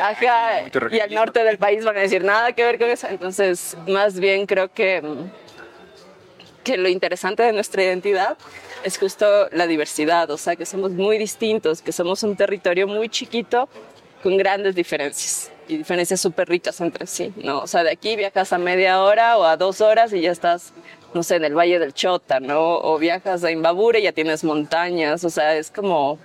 [0.93, 3.07] y al norte del país van a decir nada que ver con eso.
[3.09, 5.03] Entonces, más bien creo que,
[6.63, 8.37] que lo interesante de nuestra identidad
[8.85, 13.09] es justo la diversidad, o sea, que somos muy distintos, que somos un territorio muy
[13.09, 13.71] chiquito
[14.23, 17.61] con grandes diferencias y diferencias súper ricas entre sí, ¿no?
[17.61, 20.73] O sea, de aquí viajas a media hora o a dos horas y ya estás
[21.17, 22.77] no sé, en el Valle del Chota, ¿no?
[22.77, 26.19] O viajas a Imbabura y ya tienes montañas, o sea, es como...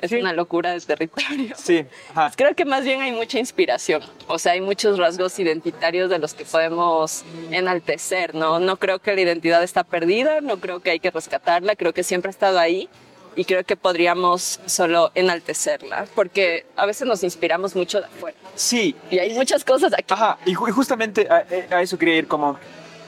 [0.00, 1.54] Es una locura de territorio.
[1.56, 1.84] Sí.
[2.14, 6.18] Pues creo que más bien hay mucha inspiración, o sea, hay muchos rasgos identitarios de
[6.18, 8.60] los que podemos enaltecer, ¿no?
[8.60, 12.04] No creo que la identidad está perdida, no creo que hay que rescatarla, creo que
[12.04, 12.88] siempre ha estado ahí
[13.34, 18.36] y creo que podríamos solo enaltecerla, porque a veces nos inspiramos mucho de afuera.
[18.54, 18.94] Sí.
[19.10, 20.14] Y hay muchas cosas aquí.
[20.14, 21.44] Ajá, y justamente a,
[21.74, 22.58] a eso quería ir como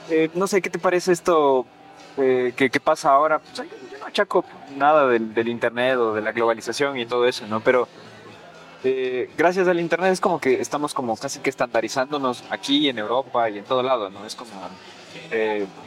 [0.09, 1.65] eh, no sé, ¿qué te parece esto
[2.17, 3.39] eh, que, pasa ahora?
[3.39, 4.45] Pues, yo no achaco
[4.77, 7.59] nada del, Internet o de la globalización y todo eso, ¿no?
[7.59, 7.87] Pero
[8.83, 13.49] eh, gracias al Internet es como que estamos como casi que estandarizándonos aquí en Europa
[13.49, 14.25] y en todo lado, ¿no?
[14.25, 14.51] Es como...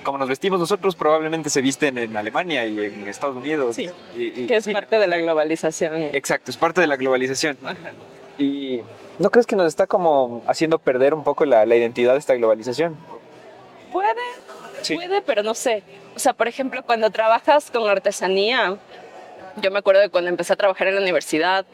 [0.02, 3.76] como nos vestimos nosotros, probablemente se visten en Alemania y en Estados Unidos.
[3.76, 5.94] Sí, que es parte de la globalización.
[6.12, 7.56] Exacto, es parte de la globalización.
[8.38, 8.80] Y
[9.18, 12.34] ¿no crees que nos está como haciendo perder un poco la, la identidad de esta
[12.34, 12.96] globalización?
[13.92, 15.82] Puede, puede, pero no sé.
[16.16, 18.76] O sea, por ejemplo, cuando trabajas con artesanía,
[19.56, 21.64] yo me acuerdo de cuando empecé a trabajar en la universidad,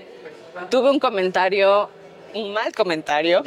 [0.71, 1.89] tuve un comentario,
[2.35, 3.43] un mal comentario,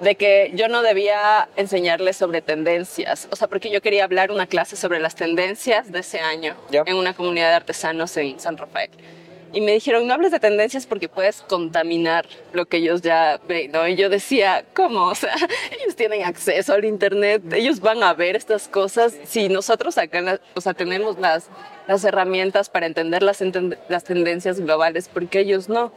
[0.00, 3.28] de que yo no debía enseñarles sobre tendencias.
[3.30, 6.96] O sea, porque yo quería hablar una clase sobre las tendencias de ese año en
[6.96, 8.90] una comunidad de artesanos en San Rafael
[9.52, 13.72] y me dijeron, no hables de tendencias porque puedes contaminar lo que ellos ya ven,
[13.72, 13.86] ¿no?
[13.86, 15.06] Y yo decía, ¿cómo?
[15.06, 15.34] O sea,
[15.80, 19.16] ellos tienen acceso al Internet, ellos van a ver estas cosas.
[19.24, 21.48] Si nosotros acá, o sea, tenemos las,
[21.86, 23.42] las herramientas para entender las,
[23.88, 25.92] las tendencias globales, porque ellos no?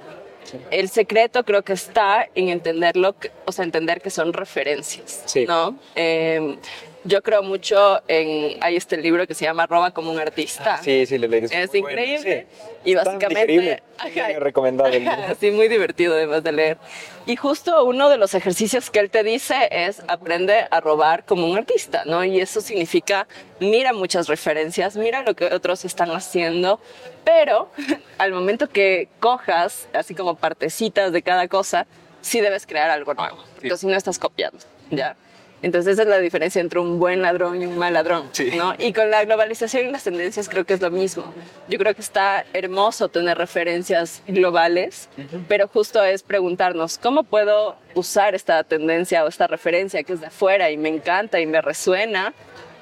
[0.72, 5.78] El secreto creo que está en entenderlo, o sea, entender que son referencias, ¿no?
[5.95, 6.58] Eh,
[7.04, 8.58] yo creo mucho en.
[8.62, 10.78] Hay este libro que se llama Roba como un artista.
[10.84, 11.45] Sí, sí, lo leí.
[11.50, 12.47] Es increíble.
[12.84, 13.84] Y básicamente.
[13.97, 15.18] Ajá, recomendado el libro.
[15.39, 16.78] Sí, muy divertido además de leer.
[17.26, 21.47] Y justo uno de los ejercicios que él te dice es aprende a robar como
[21.47, 22.24] un artista, ¿no?
[22.24, 23.28] Y eso significa
[23.60, 26.80] mira muchas referencias, mira lo que otros están haciendo,
[27.24, 27.70] pero
[28.18, 31.86] al momento que cojas, así como partecitas de cada cosa,
[32.22, 33.38] sí debes crear algo nuevo.
[33.56, 35.16] Entonces, si no estás copiando, ¿ya?
[35.62, 38.74] Entonces esa es la diferencia entre un buen ladrón y un mal ladrón, ¿no?
[38.78, 41.26] Y con la globalización y las tendencias creo que es lo mismo.
[41.68, 45.10] Yo creo que está hermoso tener referencias globales,
[45.47, 50.28] pero justo es preguntarnos, ¿cómo puedo usar esta tendencia o esta referencia que es de
[50.28, 52.34] afuera y me encanta y me resuena?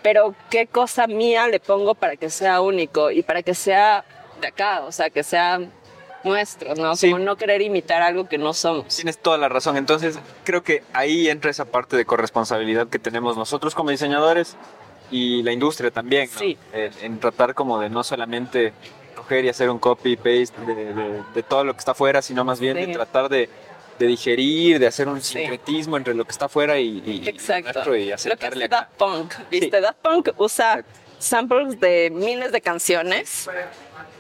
[0.04, 4.06] Pero ¿qué cosa mía le pongo para que sea único y para que sea
[4.40, 4.84] de acá?
[4.86, 5.60] O sea, que sea
[6.24, 6.94] nuestros, ¿no?
[6.96, 8.96] Como no querer imitar algo que no somos.
[8.96, 9.78] Tienes toda la razón.
[9.78, 14.56] Entonces, creo que ahí entra esa parte de corresponsabilidad que tenemos nosotros como diseñadores
[15.12, 16.40] y la industria también, ¿no?
[16.40, 16.58] Sí.
[16.74, 18.74] En, tratar como de no solamente
[19.16, 22.76] coger y hacer un copy-paste de, de, todo lo que está afuera, sino más bien
[22.76, 23.50] de tratar de,
[23.98, 27.96] de, digerir, de hacer un sincretismo entre lo que está afuera y, y, Exacto.
[27.96, 29.82] y acercarle lo que es Daft Punk, ¿viste?
[29.82, 30.84] Daft Punk usa
[31.20, 33.50] samples de miles de canciones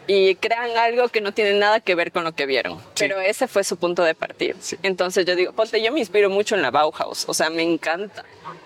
[0.08, 2.80] y crean algo que no tiene nada que ver con lo que vieron.
[2.98, 4.56] Pero ese fue su punto de partida.
[4.82, 8.24] Entonces yo digo, ponte, yo me inspiro mucho en la Bauhaus, o sea, me encanta.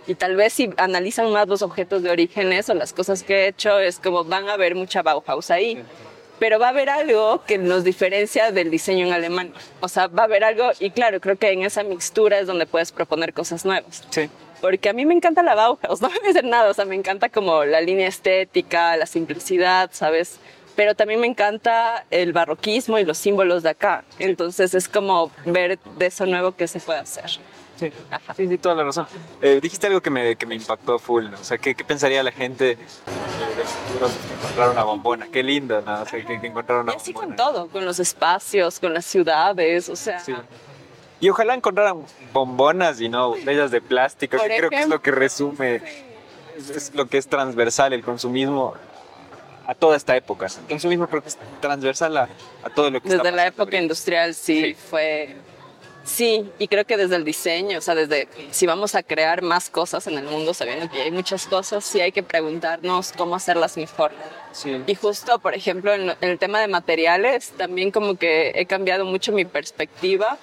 [0.08, 3.48] Y tal vez si analizan más los objetos de orígenes o las cosas que he
[3.48, 5.84] hecho, es como van a ver mucha Bauhaus ahí.
[6.40, 9.54] Pero va a haber algo que nos diferencia del diseño en alemán.
[9.80, 12.66] O sea, va a haber algo, y claro, creo que en esa mixtura es donde
[12.66, 14.04] puedes proponer cosas nuevas.
[14.10, 14.30] Sí
[14.62, 17.30] porque a mí me encanta la Bauhaus, no me decir nada, o sea, me encanta
[17.30, 20.40] como la línea estética, la simplicidad, ¿sabes?
[20.76, 24.04] pero también me encanta el barroquismo y los símbolos de acá.
[24.20, 27.30] Entonces es como ver de eso nuevo que se puede hacer.
[27.78, 27.92] Sí,
[28.36, 29.08] sí, sí, toda la razón.
[29.42, 31.40] Eh, dijiste algo que me, que me impactó full, ¿no?
[31.40, 32.78] O sea, ¿qué, ¿qué, pensaría la gente de
[34.36, 35.28] encontrar una bombona?
[35.32, 36.02] Qué lindo, ¿no?
[36.02, 39.90] O sea, que, encontrar una y así con todo, con los espacios, con las ciudades,
[39.90, 40.20] o sea...
[40.20, 40.34] Sí.
[41.22, 42.04] Y ojalá encontraran
[42.34, 45.82] bombonas y no botellas de plástico, que creo que es lo que resume,
[46.58, 48.74] es lo que es transversal el consumismo
[49.68, 50.48] a toda esta época.
[50.48, 52.30] El consumismo creo que es transversal a,
[52.76, 55.36] todo lo que Desde la época industrial sí, fue...
[56.04, 59.70] Sí, y creo que desde el diseño, o sea, desde si vamos a crear más
[59.70, 63.78] cosas en el mundo, sabiendo que hay muchas cosas, sí hay que preguntarnos cómo hacerlas
[63.78, 64.12] mejor.
[64.52, 64.82] Sí.
[64.88, 69.32] Y justo, por ejemplo, en, el tema de materiales, también como que he cambiado mucho
[69.32, 70.40] mi perspectiva,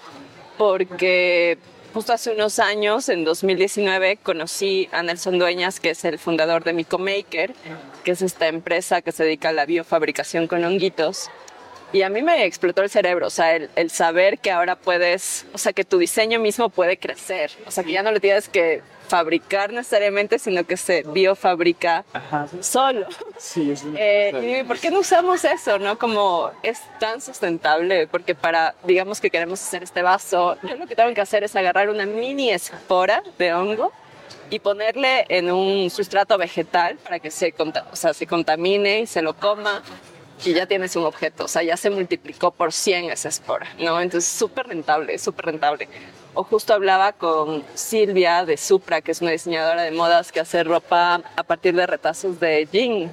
[0.58, 1.56] porque
[1.94, 6.72] justo hace unos años, en 2019, conocí a Nelson Dueñas, que es el fundador de
[6.74, 7.54] Micomaker,
[8.04, 11.30] que es esta empresa que se dedica a la biofabricación con honguitos.
[11.92, 15.58] Y a mí me explotó el cerebro, o sea, el, saber que ahora puedes, o
[15.58, 18.82] sea, que tu diseño mismo puede crecer, o sea, que ya no le tienes que
[19.08, 22.04] fabricar necesariamente, sino que se biofabrica
[22.60, 23.06] solo.
[23.38, 25.98] Sí, es eh, y ¿por qué no usamos eso, no?
[25.98, 30.94] Como es tan sustentable, porque para, digamos que queremos hacer este vaso, yo lo que
[30.94, 33.92] tengo que hacer es agarrar una mini espora de hongo
[34.50, 39.22] y ponerle en un sustrato vegetal para que se, o sea, se contamine y se
[39.22, 39.82] lo coma
[40.44, 44.00] y ya tienes un objeto, o sea, ya se multiplicó por 100 esa espora, ¿no?
[44.00, 45.88] Entonces, súper rentable, súper rentable.
[46.34, 50.62] O justo hablaba con Silvia de Supra, que es una diseñadora de modas que hace
[50.62, 53.10] ropa a partir de retazos de jean.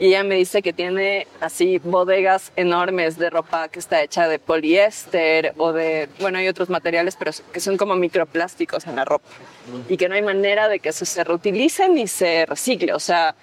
[0.00, 4.38] Y ella me dice que tiene así bodegas enormes de ropa que está hecha de
[4.38, 9.28] poliéster o de, bueno, hay otros materiales, pero que son como microplásticos en la ropa.
[9.88, 12.92] Y que no hay manera de que eso se reutilice ni se recicle.
[12.92, 13.34] O sea,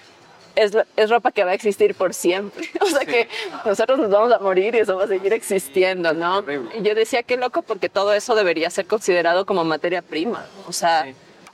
[0.56, 2.70] es, es, ropa que va a existir por siempre.
[2.82, 3.28] O sea que
[3.66, 6.44] nosotros nos vamos a morir y eso va a seguir existiendo, ¿no?
[6.78, 10.46] Y yo decía, qué loco, porque todo eso debería ser considerado como materia prima.
[10.68, 11.08] O sea,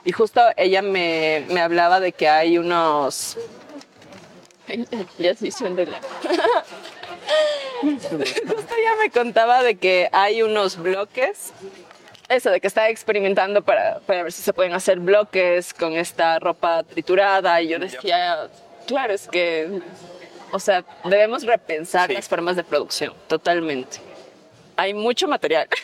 [0.04, 3.38] y justo ella me, me, hablaba de que hay unos...
[5.18, 6.00] ya sí, suéndela.
[7.82, 11.52] justo ella me contaba de que hay unos bloques
[12.28, 16.38] eso, de que está experimentando para, para, ver si se pueden hacer bloques con esta
[16.38, 17.60] ropa triturada.
[17.60, 18.48] Y yo decía,
[18.86, 19.80] Claro, es que,
[20.50, 23.98] o sea, debemos repensar las formas de producción, totalmente.
[24.76, 25.68] Hay mucho material.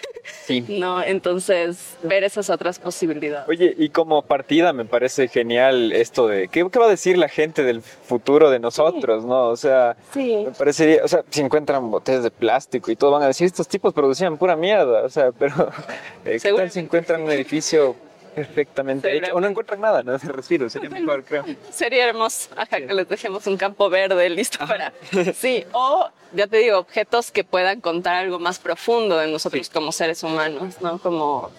[0.44, 0.64] Sí.
[0.68, 3.48] No, entonces, ver esas otras posibilidades.
[3.48, 7.62] Oye, y como partida me parece genial esto de, ¿qué, va a decir la gente
[7.62, 9.48] del futuro de nosotros, no?
[9.48, 10.44] O sea, sí.
[10.44, 13.68] me parecería, o sea, si encuentran botellas de plástico y todo, van a decir, estos
[13.68, 15.70] tipos producían pura mierda, o sea, pero,
[16.24, 17.96] eh, ¿qué tal si encuentran un edificio
[18.38, 21.44] perfectamente O no encuentran nada, no se respiro, sería mejor, creo.
[21.70, 24.92] Sería hermoso, que les dejemos un campo verde listo para.
[25.34, 29.92] Sí, o ya te digo, objetos que puedan contar algo más profundo de nosotros como
[29.92, 30.98] seres humanos, ¿no?
[30.98, 31.50] Como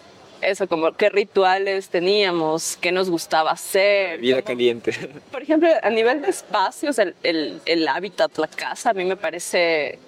[0.42, 4.20] eso, como qué rituales teníamos, qué nos gustaba hacer.
[4.20, 4.94] Vida caliente.
[5.32, 9.18] Por ejemplo, a nivel de espacios, el, el, el hábitat, la casa, a mí me
[9.18, 10.00] parece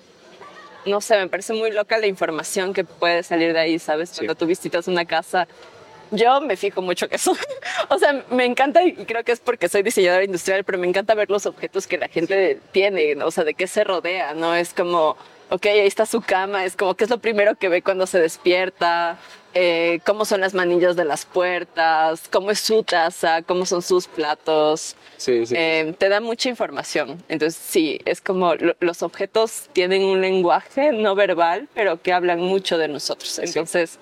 [0.85, 4.13] no sé, me parece muy loca la información que puede salir de ahí, ¿sabes?
[4.15, 5.47] Cuando tú visitas una casa
[6.11, 7.35] yo me fijo mucho en eso.
[7.89, 11.13] o sea, me encanta y creo que es porque soy diseñadora industrial, pero me encanta
[11.15, 14.55] ver los objetos que la gente tiene, o sea, de qué se rodea, ¿no?
[14.55, 15.17] Es como,
[15.49, 18.19] ok, ahí está su cama, es como, ¿qué es lo primero que ve cuando se
[18.19, 19.17] despierta?
[19.53, 24.07] Eh, cómo son las manillas de las puertas, cómo es su taza, cómo son sus
[24.07, 24.95] platos.
[25.17, 25.55] Sí, sí.
[25.57, 27.21] Eh, te da mucha información.
[27.27, 32.77] Entonces, sí, es como los objetos tienen un lenguaje no verbal, pero que hablan mucho
[32.77, 33.39] de nosotros.
[33.39, 33.99] Entonces,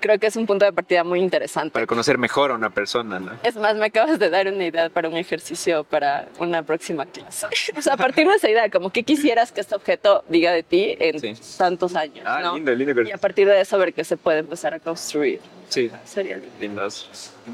[0.00, 1.72] creo que es un punto de partida muy interesante.
[1.72, 3.32] Para conocer mejor a una persona, ¿no?
[3.42, 7.46] Es más, me acabas de dar una idea para un ejercicio para una próxima clase.
[7.76, 10.62] o sea, a partir de esa idea, como que quisieras que este objeto diga de
[10.62, 12.54] ti en tantos años, ah, ¿no?
[12.56, 13.02] lindo, lindo.
[13.02, 15.40] Y a partir de eso ver qué se puede empezar a construir.
[15.68, 15.90] Sí.
[16.04, 16.88] Sería lindo.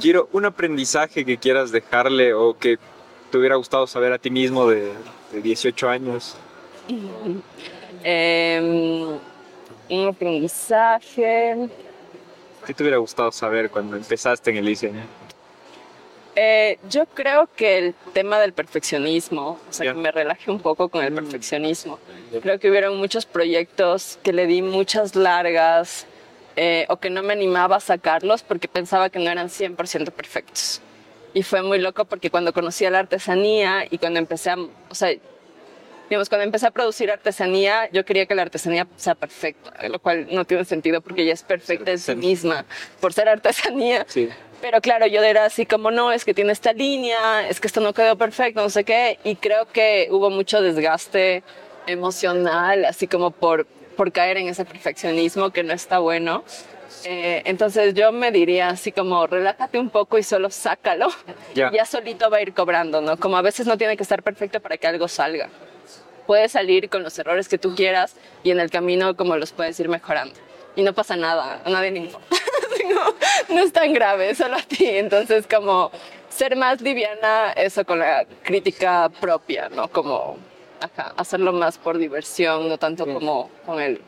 [0.01, 2.78] Giro, un aprendizaje que quieras dejarle o que
[3.30, 4.92] te hubiera gustado saber a ti mismo de,
[5.32, 6.36] de 18 años
[8.05, 9.18] Em,
[9.90, 11.68] un aprendizaje.
[12.67, 15.03] ¿Qué te hubiera gustado saber cuando empezaste en el diseño?
[16.35, 19.93] Eh, yo creo que el tema del perfeccionismo, o sea, Ya.
[19.95, 21.17] que me relaje un poco con el Mm.
[21.17, 21.99] perfeccionismo.
[22.43, 26.07] Creo que hubieron muchos proyectos que le di muchas largas
[26.59, 30.81] eh, o que no me animaba a sacarlos porque pensaba que no eran 100% perfectos.
[31.35, 34.95] Y fue muy loco porque cuando conocí a la artesanía y cuando empecé a, o
[34.95, 35.11] sea,
[36.09, 40.28] digamos, cuando empecé a producir artesanía, yo quería que la artesanía sea perfecta, lo cual
[40.30, 42.64] no tiene sentido porque ella es perfecta en sí misma
[43.00, 44.04] por ser artesanía.
[44.09, 44.28] Sí.
[44.61, 47.80] Pero claro, yo era así como, no, es que tiene esta línea, es que esto
[47.80, 49.18] no quedó perfecto, no sé qué.
[49.24, 51.42] Y creo que hubo mucho desgaste
[51.86, 56.42] emocional, así como por, por caer en ese perfeccionismo que no está bueno.
[57.04, 61.09] Eh, entonces yo me diría así como, relájate un poco y solo sácalo.
[61.54, 61.70] Ya.
[61.70, 63.16] Ya solito va a ir cobrando, ¿no?
[63.16, 65.48] Como a veces no tiene que estar perfecto para que algo salga.
[66.27, 69.79] Puedes salir con los errores que tú quieras y en el camino como los puedes
[69.81, 70.35] ir mejorando.
[70.74, 72.27] Y no pasa nada, a nadie le importa.
[72.95, 74.87] no, no es tan grave, solo a ti.
[74.87, 75.91] Entonces, como
[76.29, 79.89] ser más liviana, eso con la crítica propia, ¿no?
[79.89, 80.37] Como
[80.81, 84.01] ajá, hacerlo más por diversión, no tanto como con el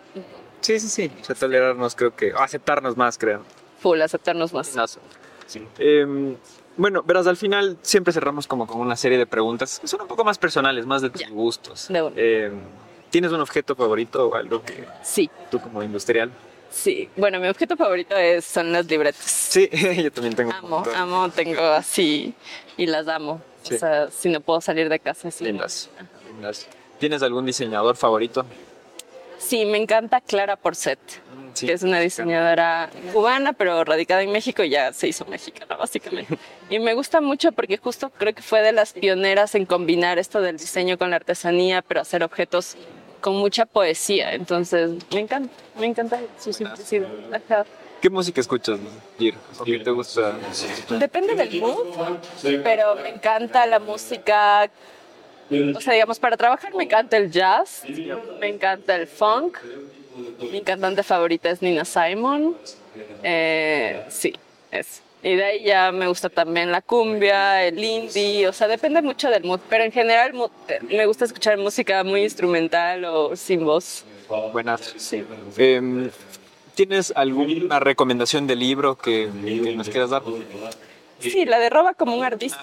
[0.60, 1.10] Sí, sí, sí.
[1.20, 2.32] O sea, tolerarnos, creo que.
[2.34, 3.42] o aceptarnos más, creo.
[3.80, 4.76] full, aceptarnos más.
[5.78, 6.36] Em,
[6.78, 10.08] bueno, verás, al final siempre cerramos como con una serie de preguntas que son un
[10.08, 11.28] poco más personales, más de tus Ya.
[11.28, 11.88] gustos.
[11.88, 12.46] De.
[12.46, 12.54] Em,
[13.10, 16.30] ¿Tienes un objeto favorito o algo que Sí, tú como industrial?
[16.70, 17.08] sí.
[17.16, 19.22] Bueno, mi objeto favorito es, son las libretas.
[19.24, 19.68] Sí,
[20.02, 20.52] yo también tengo.
[20.52, 22.34] Amo, amo, tengo así
[22.76, 23.40] y las amo.
[23.62, 23.74] Sí.
[23.74, 25.44] O sea, si no puedo salir de casa, sí.
[25.44, 25.90] Lindas,
[26.26, 26.66] lindas.
[26.98, 28.44] ¿Tienes algún diseñador favorito?
[29.38, 30.98] Sí, me encanta Clara Porcet,
[31.58, 31.66] Sí.
[31.66, 36.38] que es una diseñadora cubana, pero radicada en México y ya se hizo mexicana, básicamente.
[36.70, 40.42] Y me gusta mucho porque justo creo que fue de las pioneras en combinar esto
[40.42, 42.76] del diseño con la artesanía, pero hacer objetos
[43.22, 44.34] con mucha poesía.
[44.34, 47.08] Entonces, me encanta, me encanta su simplicidad.
[47.32, 47.64] Ajá.
[48.00, 48.78] ¿Qué música escuchas,
[49.18, 49.34] Gir?
[49.58, 50.36] ¿O qué te gusta?
[50.90, 52.18] Depende del mood,
[52.62, 54.70] pero me encanta la música.
[55.74, 57.82] O sea, digamos, para trabajar me encanta el jazz,
[58.38, 59.58] me encanta el funk.
[60.52, 62.56] Mi cantante favorita es Nina Simon.
[63.22, 64.34] Eh, sí,
[64.70, 65.02] es.
[65.22, 69.28] Y de ahí ya me gusta también la cumbia, el indie, o sea, depende mucho
[69.30, 70.32] del mood, pero en general
[70.88, 74.04] me gusta escuchar música muy instrumental o sin voz.
[74.52, 74.94] Buenas.
[74.96, 75.24] Sí.
[75.56, 76.10] Em,
[76.74, 80.22] ¿Tienes alguna recomendación de libro que, que nos quieras dar?
[81.20, 82.60] Sí, la de roba como un artista.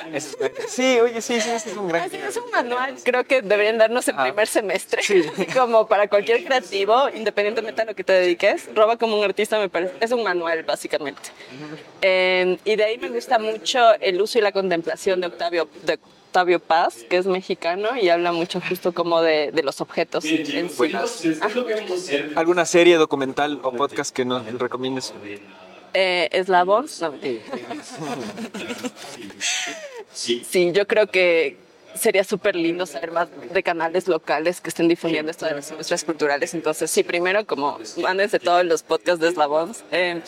[0.67, 2.03] Sí, oye, sí, sí, ese es un gran...
[2.03, 4.23] Así es un manual, creo que deberían darnos en Ah.
[4.23, 5.01] primer semestre,
[5.53, 8.69] como para cualquier creativo, independientemente a lo que te dediques.
[8.73, 11.29] Roba como un artista me parece, es un manual básicamente.
[12.01, 15.99] Eh, y de ahí me gusta mucho el uso y la contemplación de Octavio, de
[16.27, 20.45] Octavio Paz, que es mexicano y habla mucho justo como de, de los objetos en
[20.45, 20.75] sí.
[20.77, 21.23] Buenas.
[21.41, 21.59] Ajá.
[22.35, 25.13] ¿Alguna serie, documental o podcast que nos recomiendes?
[25.97, 26.85] Eh, no,
[30.13, 31.57] Sí, yo creo que
[31.95, 36.03] sería súper lindo saber más de canales locales que estén difundiendo esto de las industrias
[36.03, 36.53] culturales.
[36.53, 39.83] Entonces, sí, primero como mándense todos los podcasts de Slavons.
[39.91, 40.21] Eh,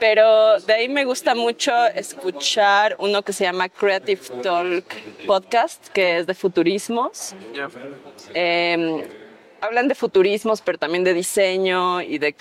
[0.00, 4.84] pero de ahí me gusta mucho escuchar uno que se llama Creative Talk
[5.26, 7.34] Podcast, que es de futurismos.
[8.34, 9.08] Eh,
[9.60, 12.34] hablan de futurismos, pero también de diseño y de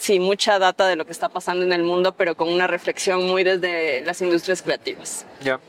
[0.00, 3.26] sí, mucha data de lo que está pasando en el mundo, pero con una reflexión
[3.26, 5.24] muy desde las industrias creativas.
[5.42, 5.60] Ya.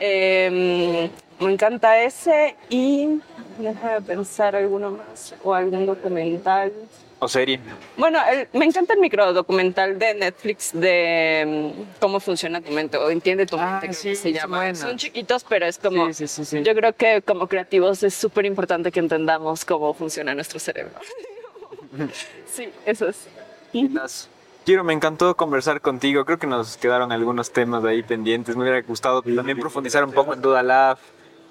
[0.00, 3.20] Eh, me encanta ese y
[3.58, 6.72] déjame pensar alguno más o algún documental.
[7.20, 7.58] ¿O serie?
[7.96, 13.08] Bueno, el- me encanta el microdocumental de Netflix de mm, cómo funciona tu mente o
[13.08, 14.56] entiende tu Ah, mente, creo sí, que se llama.
[14.58, 14.74] buena.
[14.74, 16.06] Son chiquitos, pero es como.
[16.08, 16.62] Sí, sí, sí, sí.
[16.62, 20.92] Yo creo que como creativos es súper importante que entendamos cómo funciona nuestro cerebro.
[22.52, 23.26] sí, eso es.
[23.92, 24.28] Las-
[24.64, 26.24] Quiero, me encantó conversar contigo.
[26.24, 28.56] Creo que nos quedaron algunos temas ahí pendientes.
[28.56, 30.96] Me hubiera gustado también profundizar un poco en Duda Lab,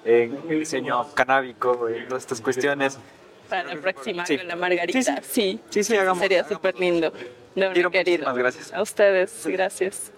[0.04, 2.98] en el diseño canábico, en todas estas cuestiones.
[3.48, 4.36] Para la próxima Sí.
[4.36, 5.00] con la Margarita.
[5.00, 5.60] Sí, Sí, sí.
[5.70, 7.10] Sí, sí, hagamos- Sería súper lindo.
[7.10, 7.20] De
[7.54, 8.16] Quiero, verdad, querido.
[8.24, 8.72] muchísimas gracias.
[8.72, 10.10] A ustedes, gracias.